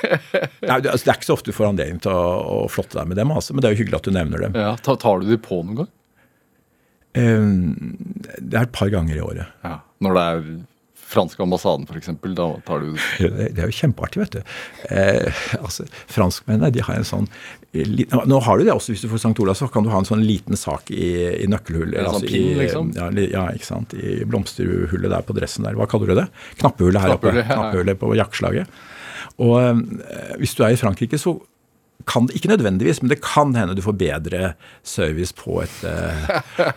[0.00, 3.20] Nei, det, altså, er ikke så ofte du får anledning til å, flotte deg med
[3.20, 4.52] dem, altså, men det er jo hyggelig at du nevner dem.
[4.60, 5.90] Ja, tar, du dem på noen gang?
[7.20, 7.48] Eh,
[8.40, 9.46] Det er et par ganger i året.
[9.64, 9.76] Ja.
[10.04, 10.38] Når det er
[11.10, 12.12] franske ambassaden f.eks.
[12.36, 14.52] Da tar du Det er jo kjempeartig, vet du.
[14.94, 17.28] Eh, altså, Franskmennene de har en sånn
[17.70, 19.34] Nå har du det også hvis du får St.
[19.42, 21.10] Olavs, så kan du ha en sånn liten sak i,
[21.44, 22.00] i nøkkelhullet.
[22.00, 22.88] En sånn altså pinn, i, liksom?
[22.98, 23.94] Ja, ja, ikke sant.
[23.94, 25.78] I blomsterhullet der på dressen der.
[25.78, 26.26] Hva kaller du det?
[26.58, 27.30] Knappehullet her oppe.
[27.30, 27.60] Knappehullet, ja.
[27.60, 28.80] Knappehullet på jakkeslaget.
[29.46, 31.36] Og eh, hvis du er i Frankrike, så
[32.08, 34.52] kan det, ikke nødvendigvis, men det kan hende du får bedre
[34.86, 36.30] service på et eh,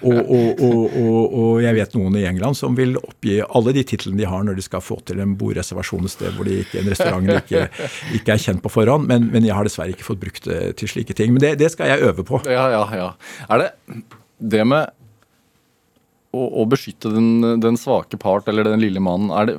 [0.09, 4.19] og, og, og, og, jeg vet noen i England som vil oppgi alle de titlene
[4.19, 6.91] de har når de skal få til en bordreservasjon et sted hvor de ikke, en
[6.91, 7.63] restaurant de ikke,
[8.19, 9.07] ikke er kjent på forhånd.
[9.09, 11.33] Men, men jeg har dessverre ikke fått brukt det til slike ting.
[11.35, 12.41] Men det, det skal jeg øve på.
[12.49, 13.09] Ja, ja, ja.
[13.49, 13.71] Er det
[14.43, 14.91] det med
[16.33, 19.57] å, å beskytte den, den svake part, eller den lille mannen, er det,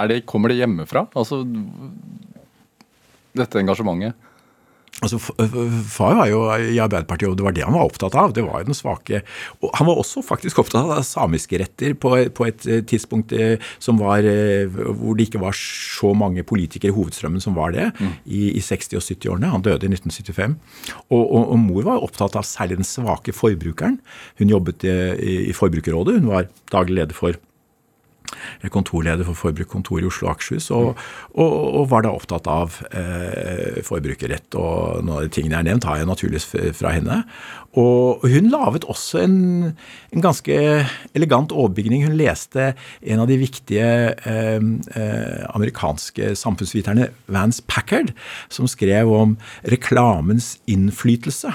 [0.00, 1.06] er det Kommer det hjemmefra?
[1.14, 1.42] Altså
[3.38, 4.30] dette engasjementet?
[5.02, 5.18] Altså,
[5.90, 8.32] Far var jo i Arbeiderpartiet, og det var det han var opptatt av.
[8.34, 9.24] Det var jo den svake
[9.58, 13.56] og Han var også faktisk opptatt av samiske retter på, på et eh, tidspunkt eh,
[13.82, 17.88] som var, eh, hvor det ikke var så mange politikere i hovedstrømmen som var det,
[18.24, 19.50] i, i 60- og 70-årene.
[19.50, 20.54] Han døde i 1975.
[21.08, 23.98] Og, og, og mor var opptatt av særlig den svake forbrukeren.
[24.38, 26.20] Hun jobbet i, i Forbrukerrådet.
[26.22, 27.40] Hun var daglig leder for
[28.72, 31.00] kontorleder for Forbrukerkontoret i Oslo og Akershus, og,
[31.34, 34.54] og, og var da opptatt av eh, forbrukerrett.
[34.58, 36.48] Og noen av de tingene jeg har nevnt, har jeg naturligvis
[36.78, 37.20] fra henne.
[37.80, 39.36] Og hun laget også en,
[40.14, 40.56] en ganske
[41.14, 42.06] elegant overbygning.
[42.06, 42.72] Hun leste
[43.02, 48.14] en av de viktige eh, eh, amerikanske samfunnsviterne, Vance Packard,
[48.48, 49.38] som skrev om
[49.70, 51.52] reklamens innflytelse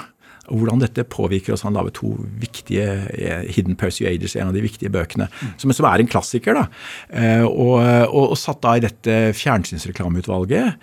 [0.50, 1.66] hvordan dette påvirker oss.
[1.68, 5.30] Han laget to viktige eh, Hidden Persuaders, en av de viktige bøkene,
[5.62, 6.58] som, som er en klassiker.
[6.58, 6.68] da,
[7.10, 10.78] Eh, og, og, og satt da i dette fjernsynsreklameutvalget,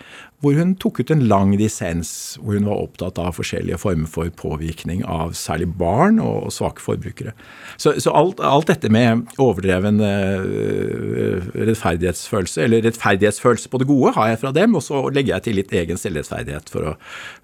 [0.44, 2.10] hvor hun tok ut en lang dissens,
[2.42, 7.32] hvor hun var opptatt av forskjellige former for påvirkning av særlig barn og svake forbrukere.
[7.80, 14.34] Så, så alt, alt dette med overdreven eh, rettferdighetsfølelse, eller rettferdighetsfølelse på det gode, har
[14.34, 16.96] jeg fra dem, og så legger jeg til litt egen selvrettferdighet for å,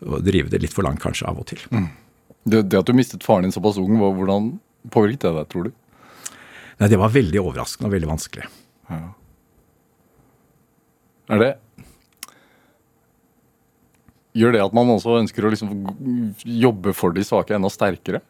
[0.06, 1.64] å drive det litt for langt kanskje av og til.
[2.42, 4.56] Det, det at du mistet faren din såpass ung, hvordan
[4.90, 5.74] påvirket det deg, tror du?
[6.80, 8.48] Nei, Det var veldig overraskende og veldig vanskelig.
[8.90, 9.02] Ja.
[11.32, 11.52] Er det
[14.32, 15.72] Gjør det at man også ønsker å liksom
[16.40, 18.22] jobbe for de svake enda sterkere?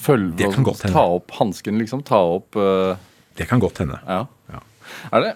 [0.00, 0.94] Følge, Det kan godt hende.
[0.94, 2.04] Ta opp hansken, liksom?
[2.06, 2.94] Ta opp uh...
[3.36, 3.98] Det kan godt hende.
[4.06, 4.22] Ja.
[4.48, 4.60] Ja.
[5.10, 5.32] Er det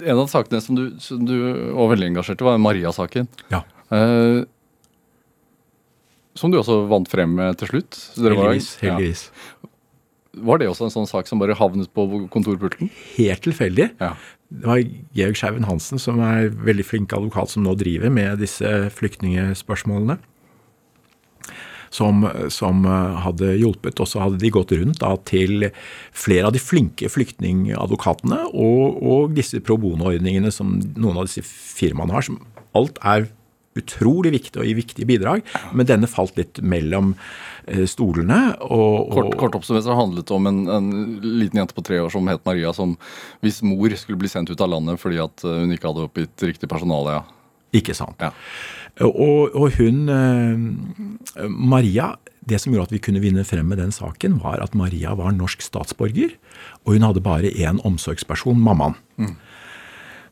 [0.00, 1.36] En av sakene som du, som du
[1.76, 3.28] var veldig engasjert i, var Maria-saken.
[3.52, 4.44] Ja, Eh,
[6.34, 7.98] som du også vant frem med til slutt.
[8.18, 8.72] Var- heldigvis.
[8.82, 9.28] heldigvis.
[9.30, 9.70] Ja.
[10.44, 12.90] Var det også en sånn sak som bare havnet på kontorpulten?
[13.14, 13.92] Helt tilfeldig.
[14.00, 14.16] Ja.
[14.50, 14.80] Det var
[15.14, 18.66] Georg Scheiven Hansen, som er veldig flink advokat, som nå driver med disse
[18.98, 20.18] flyktningspørsmålene.
[21.94, 25.68] Som, som eh, hadde hjulpet, og så hadde de gått rundt da, til
[26.10, 32.16] flere av de flinke flyktningadvokatene og, og disse pro bono-ordningene som noen av disse firmaene
[32.16, 32.40] har, som
[32.74, 33.28] alt er
[33.78, 35.44] utrolig viktig og gir viktige bidrag,
[35.74, 37.14] men denne falt litt mellom
[37.66, 38.40] eh, stolene.
[38.64, 40.90] Og, og, Kort, kort oppsummert så handlet det om en, en
[41.22, 42.96] liten jente på tre år som het Maria, som
[43.44, 46.46] hvis mor skulle bli sendt ut av landet fordi at eh, hun ikke hadde oppgitt
[46.46, 47.18] riktig personale.
[47.18, 47.24] Ja.
[47.74, 48.20] Ikke sant.
[48.22, 48.30] Ja.
[49.02, 52.12] Og, og hun, eh, Maria,
[52.46, 55.34] det som gjorde at vi kunne vinne frem med den saken, var at Maria var
[55.34, 56.36] norsk statsborger,
[56.84, 58.94] og hun hadde bare én omsorgsperson, mammaen.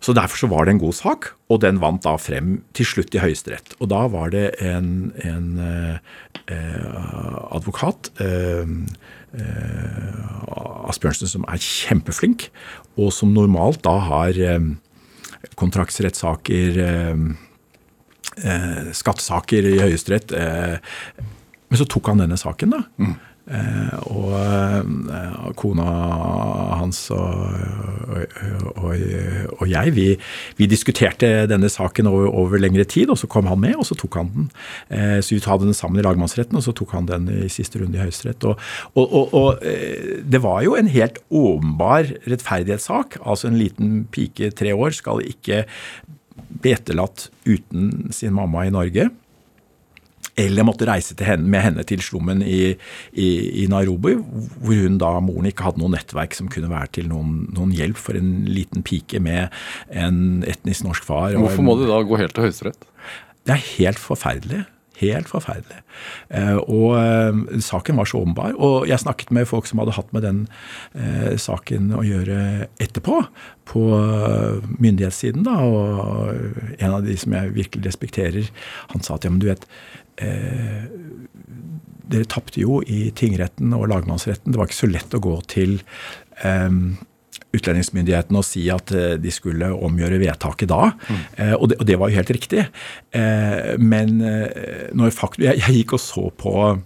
[0.02, 3.14] Så Derfor så var det en god sak, og den vant da frem til slutt
[3.14, 3.76] i Høyesterett.
[3.78, 6.88] Og da var det en, en eh,
[7.54, 8.66] advokat, eh,
[9.38, 12.48] eh, Asbjørnsen, som er kjempeflink,
[12.98, 14.72] og som normalt da har eh,
[15.62, 17.26] kontraktsrettssaker eh,
[18.42, 20.34] eh, skattesaker i Høyesterett.
[20.34, 20.78] Eh,
[21.70, 22.82] men så tok han denne saken, da.
[22.98, 23.20] Eh,
[24.06, 25.86] og eh, kona
[26.78, 27.40] hans og,
[28.06, 28.36] og,
[28.76, 28.92] og,
[29.58, 30.06] og jeg, vi,
[30.60, 33.96] vi diskuterte denne saken over, over lengre tid, og så kom han med, og så
[33.98, 34.48] tok han den.
[34.94, 37.82] Eh, så vi hadde den sammen i lagmannsretten, og så tok han den i siste
[37.82, 38.46] runde i Høyesterett.
[38.46, 38.62] Og,
[38.94, 43.18] og, og, og eh, det var jo en helt åpenbar rettferdighetssak.
[43.26, 45.64] Altså en liten pike, tre år, skal ikke
[46.62, 49.10] bli etterlatt uten sin mamma i Norge.
[50.38, 52.72] Eller måtte reise til henne, med henne til slummen i,
[53.12, 53.28] i,
[53.62, 57.42] i Nairobi, hvor hun da, moren ikke hadde noe nettverk som kunne være til noen,
[57.52, 59.52] noen hjelp for en liten pike med
[59.92, 61.34] en etnisk norsk far.
[61.34, 62.88] og Hvorfor en- må de da gå helt til Høyesterett?
[63.44, 64.64] det er helt forferdelig.
[65.02, 65.80] Helt forferdelig.
[66.30, 68.52] Eh, og eh, saken var så åpenbar.
[68.54, 70.42] Og jeg snakket med folk som hadde hatt med den
[70.94, 73.16] eh, saken å gjøre etterpå,
[73.66, 73.82] på
[74.78, 75.42] myndighetssiden.
[75.46, 78.50] da, Og en av de som jeg virkelig respekterer,
[78.92, 79.66] han sa at ja, men du vet
[80.16, 80.90] eh,
[82.12, 84.52] Dere tapte jo i tingretten og lagmannsretten.
[84.52, 85.78] Det var ikke så lett å gå til
[86.44, 86.68] eh,
[87.52, 90.92] utlendingsmyndighetene og si at eh, de skulle omgjøre vedtaket da.
[91.36, 92.66] Eh, og, det, og, det, var jo helt riktig.
[93.16, 94.16] Eh, men
[94.96, 96.82] når faktum jeg, jeg, gikk og så på eh,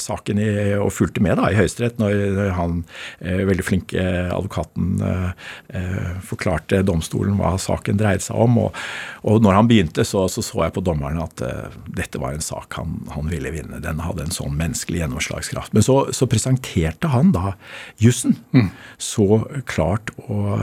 [0.00, 0.48] saken i,
[0.78, 2.80] og fulgte med da, i Høyesterett når han
[3.20, 4.02] eh, veldig flinke
[4.34, 5.30] advokaten eh,
[5.78, 8.58] eh, forklarte domstolen hva saken dreide seg om.
[8.66, 8.80] Og,
[9.26, 12.44] og når han begynte, så, så, så jeg på dommeren at eh, dette var en
[12.44, 13.82] sak han, han, ville vinne.
[13.84, 15.74] Den hadde en sånn menneskelig gjennomslagskraft.
[15.76, 17.54] Men så, så presenterte han da
[18.02, 18.70] jussen mm.
[19.00, 20.54] så klart og,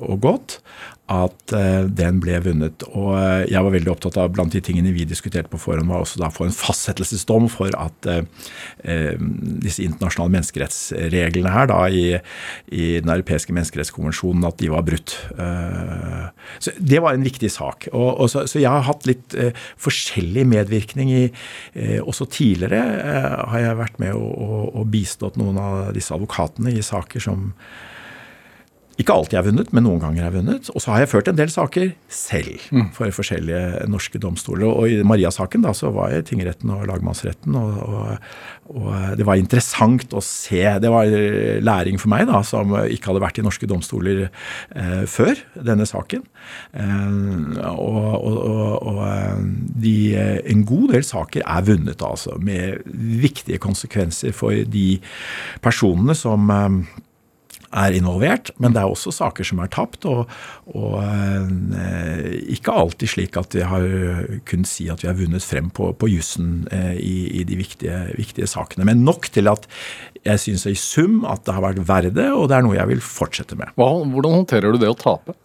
[0.00, 0.60] og godt
[1.10, 2.84] at uh, den ble vunnet.
[2.88, 6.04] Og uh, jeg var veldig opptatt av blant de tingene vi diskuterte på forhånd, var
[6.04, 9.16] også da å få en fastsettelsesdom for at eh,
[9.64, 12.04] disse internasjonale menneskerettsreglene her da i,
[12.70, 15.16] i, den europeiske menneskerettskonvensjonen at de var brutt.
[16.62, 17.88] så Det var en viktig sak.
[17.92, 19.34] Og, og så, så, jeg har hatt litt
[19.80, 21.22] forskjellig medvirkning i
[22.04, 22.82] Også tidligere
[23.50, 27.50] har jeg vært med og, og, og bistått noen av disse advokatene i saker som
[29.00, 30.70] ikke alltid jeg har vunnet, men noen ganger jeg har vunnet.
[30.74, 32.90] Og så har jeg ført en del saker selv mm.
[32.96, 34.68] for forskjellige norske domstoler.
[34.68, 38.30] Og i Maria-saken da, så var jeg i tingretten og lagmannsretten, og, og,
[38.74, 40.62] og, det var interessant å se.
[40.82, 41.10] Det var
[41.64, 46.24] læring for meg, da, som ikke hadde vært i norske domstoler eh, før denne saken.
[46.76, 48.30] Eh, og,
[48.90, 49.04] og
[49.80, 49.98] de,
[50.44, 52.82] en god del saker er vunnet, altså, med
[53.20, 54.88] viktige konsekvenser for de
[55.64, 57.06] personene som eh,
[57.70, 60.06] er involvert, men det er også saker som er tapt.
[60.10, 60.30] Og,
[60.74, 63.86] og eh, ikke alltid slik at vi har
[64.48, 68.00] kunnet si at vi har vunnet frem på, på jussen eh, i, i, de viktige,
[68.18, 68.88] viktige, sakene.
[68.88, 69.68] Men nok til at
[70.26, 73.04] jeg syns i sum at det har vært verdt og det er noe jeg vil
[73.04, 73.70] fortsette med.
[73.78, 75.36] Hvordan håndterer du det å tape?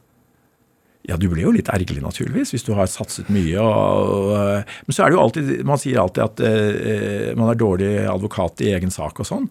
[1.05, 3.61] Ja, du blir jo litt ergerlig, naturligvis, hvis du har satset mye.
[3.61, 7.59] Og, og, men så er det jo alltid Man sier alltid at uh, man er
[7.59, 9.45] dårlig advokat i egen sak og sånn.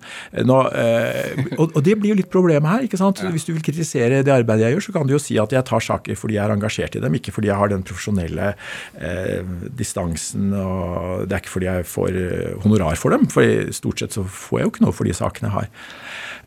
[0.48, 2.86] Nå, uh, og, og, det blir jo litt problemet her.
[2.88, 3.22] ikke sant?
[3.34, 5.66] Hvis du vil kritisere det arbeidet jeg gjør, så kan du jo si at jeg
[5.68, 9.40] tar saker fordi jeg er engasjert i dem, ikke fordi jeg har den profesjonelle uh,
[9.78, 10.50] distansen.
[10.58, 14.24] og Det er ikke fordi jeg får eh, honorar for dem, for stort sett så
[14.26, 15.68] får jeg jo ikke noe for de sakene jeg har.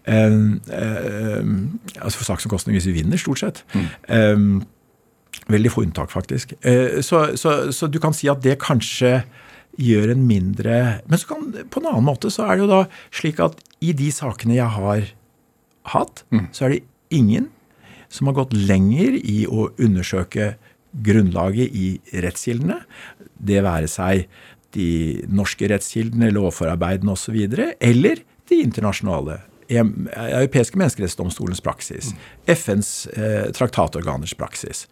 [0.07, 3.63] Altså for saksomkostninger hvis vi vinner, stort sett.
[3.75, 4.67] Mm.
[5.47, 6.53] Veldig få unntak, faktisk.
[6.61, 9.21] Eh, så, så, så, du kan si at det kanskje
[9.77, 12.79] gjør en mindre Men så kan, på en annen måte så er det jo da
[13.13, 15.11] slik at i de sakene jeg har
[15.93, 16.47] hatt, mm.
[16.51, 16.81] så er det
[17.13, 17.51] ingen
[18.11, 20.55] som har gått lenger i å undersøke
[21.05, 21.87] grunnlaget i
[22.23, 22.79] rettskildene.
[23.37, 24.25] Det være seg
[24.75, 27.37] de norske rettskildene, lovforarbeidene osv.,
[27.77, 32.13] eller de internasjonale europeiske menneskerettsdomstolens praksis.
[32.47, 34.85] FNs eh, traktatorganers praksis.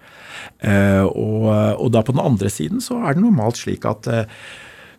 [0.59, 1.49] Eh, og,
[1.79, 4.25] og, da på den andre siden så er det normalt slik at eh,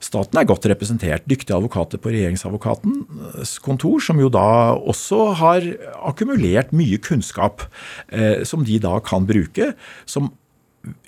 [0.03, 1.25] Staten er godt representert.
[1.29, 5.69] Dyktige advokater på regjeringsadvokatens kontor, som jo da også har
[6.05, 7.65] akkumulert mye kunnskap
[8.13, 9.73] eh, som de da kan bruke.
[10.05, 10.35] Som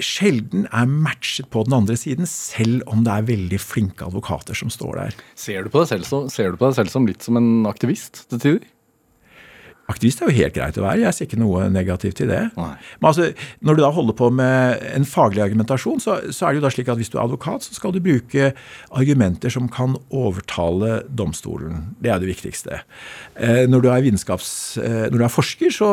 [0.02, 4.72] sjelden er matchet på den andre siden, selv om det er veldig flinke advokater som
[4.72, 5.20] står der.
[5.38, 8.66] Ser du på deg selv som, deg selv som litt som en aktivist til tider?
[9.88, 12.42] Aktivist er jo helt greit å være, jeg ser ikke noe negativt i det.
[12.58, 12.72] Nei.
[13.00, 13.30] Men altså,
[13.64, 16.70] når du da holder på med en faglig argumentasjon, så, så, er det jo da
[16.74, 18.50] slik at hvis du er advokat, så skal du bruke
[19.00, 21.94] argumenter som kan overtale domstolen.
[22.04, 22.82] Det er det viktigste.
[23.40, 25.90] Eh, når du er, eh, når du er forsker, så,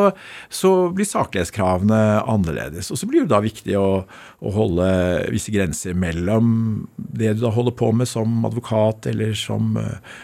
[0.51, 2.91] så, blir saklighetskravene annerledes.
[2.91, 4.03] Og så blir det da viktig å,
[4.43, 4.89] å holde
[5.31, 10.19] visse grenser mellom det du da holder på med som advokat eller som eh,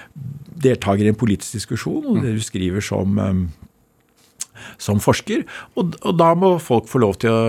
[0.62, 3.16] deltaker i en politisk diskusjon, og det du skriver som
[4.82, 5.44] som forsker.
[5.76, 7.42] Og, og, da må folk få lov til å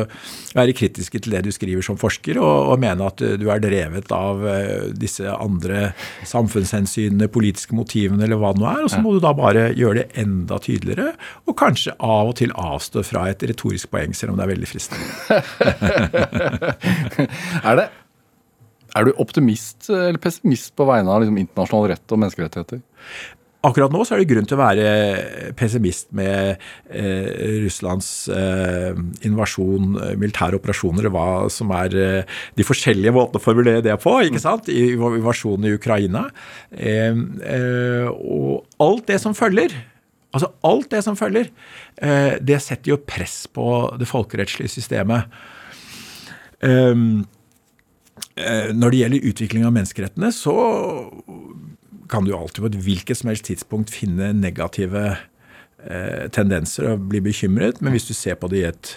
[0.56, 4.12] være kritiske til det du skriver som forsker, og, og mene at du er drevet
[4.14, 5.92] av uh, disse andre
[6.28, 8.84] samfunnshensynene, politiske motivene eller hva det nå er.
[8.86, 11.14] Og så må du da bare gjøre det enda tydeligere,
[11.48, 14.70] og kanskje av og til avstå fra et retorisk poeng, selv om det er veldig
[14.70, 15.40] fristende.
[17.68, 17.90] er det
[18.92, 22.82] er du optimist eller pessimist på vegne av liksom, internasjonal rett og menneskerettigheter?
[23.62, 24.84] Akkurat nå så er det grunn til å være
[25.54, 26.56] pessimist med
[26.90, 28.90] eh, Russlands eh,
[29.28, 34.16] invasjon, eh, militære operasjoner, hva som er eh, de forskjellige måtene å formulere det på.
[34.26, 34.66] ikke sant?
[34.66, 36.24] I, invasjonen i Ukraina.
[36.74, 37.14] Eh,
[37.54, 39.76] eh, og alt det som følger.
[40.34, 41.50] Altså alt det som følger,
[42.40, 43.66] det setter jo press på
[44.00, 45.28] det folkerettslige systemet.
[48.72, 50.56] når det gjelder utvikling av menneskerettene, så
[52.12, 57.22] kan du alltid på et hvilket som helst tidspunkt finne negative eh, tendenser og bli
[57.24, 57.80] bekymret.
[57.80, 58.92] Men hvis du ser på det i et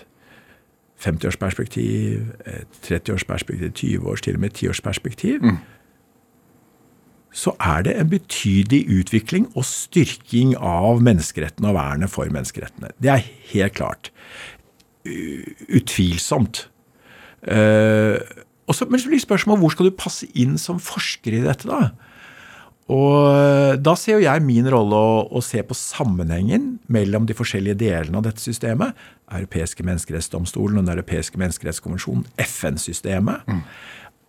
[1.06, 5.58] 50-årsperspektiv, et 30-årsperspektiv, 20-års, til og med 10-årsperspektiv, mm.
[7.32, 12.94] så er det en betydelig utvikling og styrking av menneskerettene og vernet for menneskerettene.
[13.02, 14.12] Det er helt klart.
[15.70, 16.70] Utvilsomt.
[17.46, 18.18] Uh,
[18.66, 21.92] også, men så blir spørsmålet hvor skal du passe inn som forsker i dette, da?
[22.94, 27.38] Og eh, Da ser jo jeg min rolle å, å, se på sammenhengen mellom de
[27.38, 28.94] forskjellige delene av dette systemet.
[29.34, 33.46] Europeiske menneskerettsdomstolen og Den europeiske menneskerettskonvensjonen, FN-systemet.
[33.50, 33.64] Mm.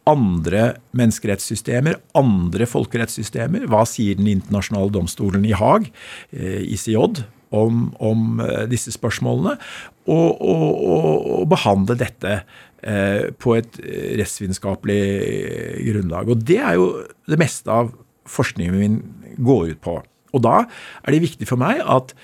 [0.06, 0.62] Andre
[0.96, 3.66] menneskerettssystemer, andre folkerettssystemer.
[3.68, 5.90] Hva sier Den internasjonale domstolen i Haag,
[6.32, 7.26] eh, ICJ,
[7.56, 9.58] om, om eh, disse spørsmålene?
[10.06, 12.40] Og, og, og, behandle dette
[13.42, 13.78] på et
[14.20, 14.98] rettsvitenskapelig
[15.88, 16.28] grunnlag.
[16.30, 16.84] Og det er jo
[17.26, 17.88] det meste av
[18.30, 18.98] forskningen min
[19.36, 20.00] går ut på.
[20.34, 22.14] Og da er det viktig for meg at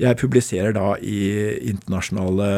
[0.00, 1.18] jeg publiserer da i
[1.68, 2.48] internasjonale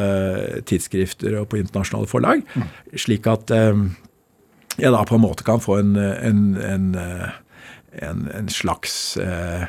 [0.69, 2.69] tidsskrifter og på internasjonale forlag, mm.
[3.05, 3.89] slik at um,
[4.79, 6.87] jeg da på en måte kan få en, en, en,
[8.03, 9.67] en, en slags eh,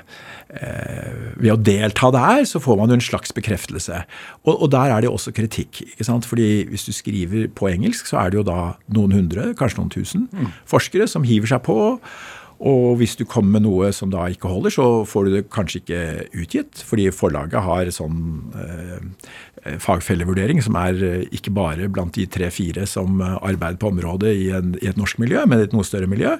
[0.49, 4.01] eh, Ved å delta der, så får man jo en slags bekreftelse.
[4.45, 5.83] Og, og, der er det også kritikk.
[5.91, 6.25] ikke sant?
[6.25, 8.59] Fordi hvis du skriver på engelsk, så er det jo da
[8.97, 10.49] noen hundre, kanskje noen tusen, mm.
[10.69, 11.77] forskere som hiver seg på
[12.59, 15.81] og hvis du kommer med noe som da ikke holder, så får du det kanskje
[15.81, 16.01] ikke
[16.43, 16.83] utgitt.
[16.87, 18.19] Fordi forlaget har sånn
[18.55, 19.31] eh,
[19.81, 24.49] fagfellevurdering som er eh, ikke bare blant de tre-fire som eh, arbeider på området i,
[24.55, 26.35] en, i, et norsk miljø, men et noe større miljø.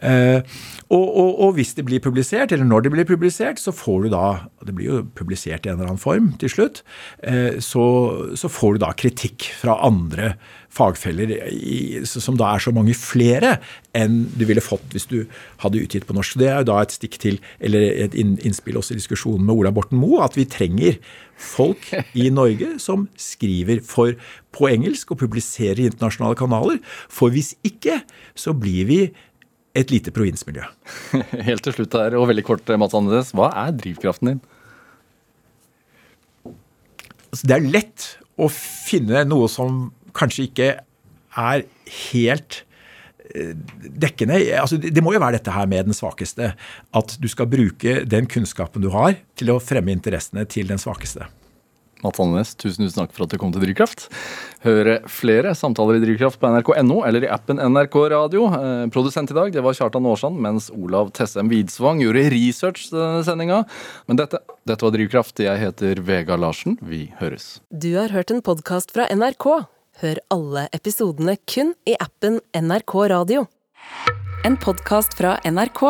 [0.00, 0.40] Eh,
[0.88, 4.12] og, og, og, hvis det blir publisert, eller når det blir publisert, så får du
[4.14, 4.24] da
[4.62, 6.82] Det blir jo publisert i en eller annen form til slutt.
[7.26, 7.84] Eh, så,
[8.38, 10.36] så får du da kritikk fra andre
[10.72, 13.58] fagfeller i, som da er så mange flere
[13.96, 15.18] enn du ville fått hvis du
[15.60, 16.38] hadde utgitt på norsk.
[16.40, 19.74] Det er jo da et stikk til, eller et innspill også i diskusjonen med Ola
[19.74, 20.96] Borten Moe, at vi trenger
[21.42, 22.51] folk i Norge
[22.82, 24.16] som skriver for,
[24.54, 26.80] på engelsk og publiserer i internasjonale kanaler.
[27.12, 28.00] For hvis ikke,
[28.34, 29.00] så blir vi
[29.78, 30.64] et lite provinsmiljø.
[31.48, 33.32] Helt til slutt her, og veldig kort, Mats Andenes.
[33.36, 34.42] Hva er drivkraften din?
[37.32, 39.86] Altså, det er lett å finne noe som
[40.16, 40.68] kanskje ikke
[41.40, 41.64] er
[42.12, 42.58] helt
[43.32, 43.54] eh,
[44.04, 44.36] dekkende.
[44.60, 46.52] Altså, det må jo være dette her med den svakeste.
[46.92, 51.30] At du skal bruke den kunnskapen du har, til å fremme interessene til den svakeste.
[52.02, 54.08] Mats Andenes, tusen, tusen takk for at du kom til Drivkraft.
[54.64, 58.48] Høre flere samtaler i Drivkraft på nrk.no eller i appen NRK Radio.
[58.56, 62.98] Eh, produsent i dag det var Kjartan Aarsand, mens Olav Tessem Widsvang gjorde research til
[62.98, 63.62] denne sendinga.
[64.10, 65.44] Men dette, dette var Drivkraft.
[65.46, 66.78] Jeg heter Vega Larsen.
[66.82, 67.60] Vi høres.
[67.70, 69.48] Du har hørt en podkast fra NRK.
[70.02, 73.46] Hør alle episodene kun i appen NRK Radio.
[74.42, 75.82] En podkast fra NRK.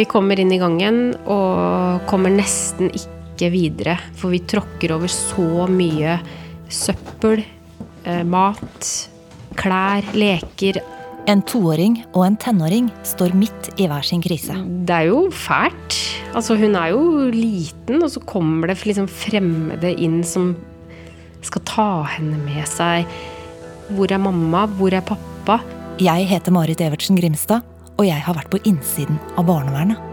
[0.00, 5.64] Vi kommer inn i gangen og kommer nesten ikke videre, for vi tråkker over så
[5.72, 6.18] mye
[6.68, 7.40] søppel,
[8.04, 8.90] eh, mat,
[9.56, 10.82] klær, leker.
[11.26, 14.52] En toåring og en tenåring står midt i hver sin krise.
[14.84, 15.96] Det er jo fælt.
[16.34, 20.56] Altså, hun er jo liten, og så kommer det liksom fremmede inn som
[21.40, 23.08] skal ta henne med seg
[23.96, 24.66] hvor er mamma?
[24.78, 25.58] Hvor er pappa?
[25.98, 27.66] Jeg heter Marit Evertsen Grimstad,
[27.98, 30.09] og jeg har vært på innsiden av barnevernet.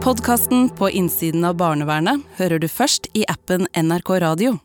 [0.00, 4.56] Podkasten På innsiden av barnevernet hører du først i appen NRK Radio.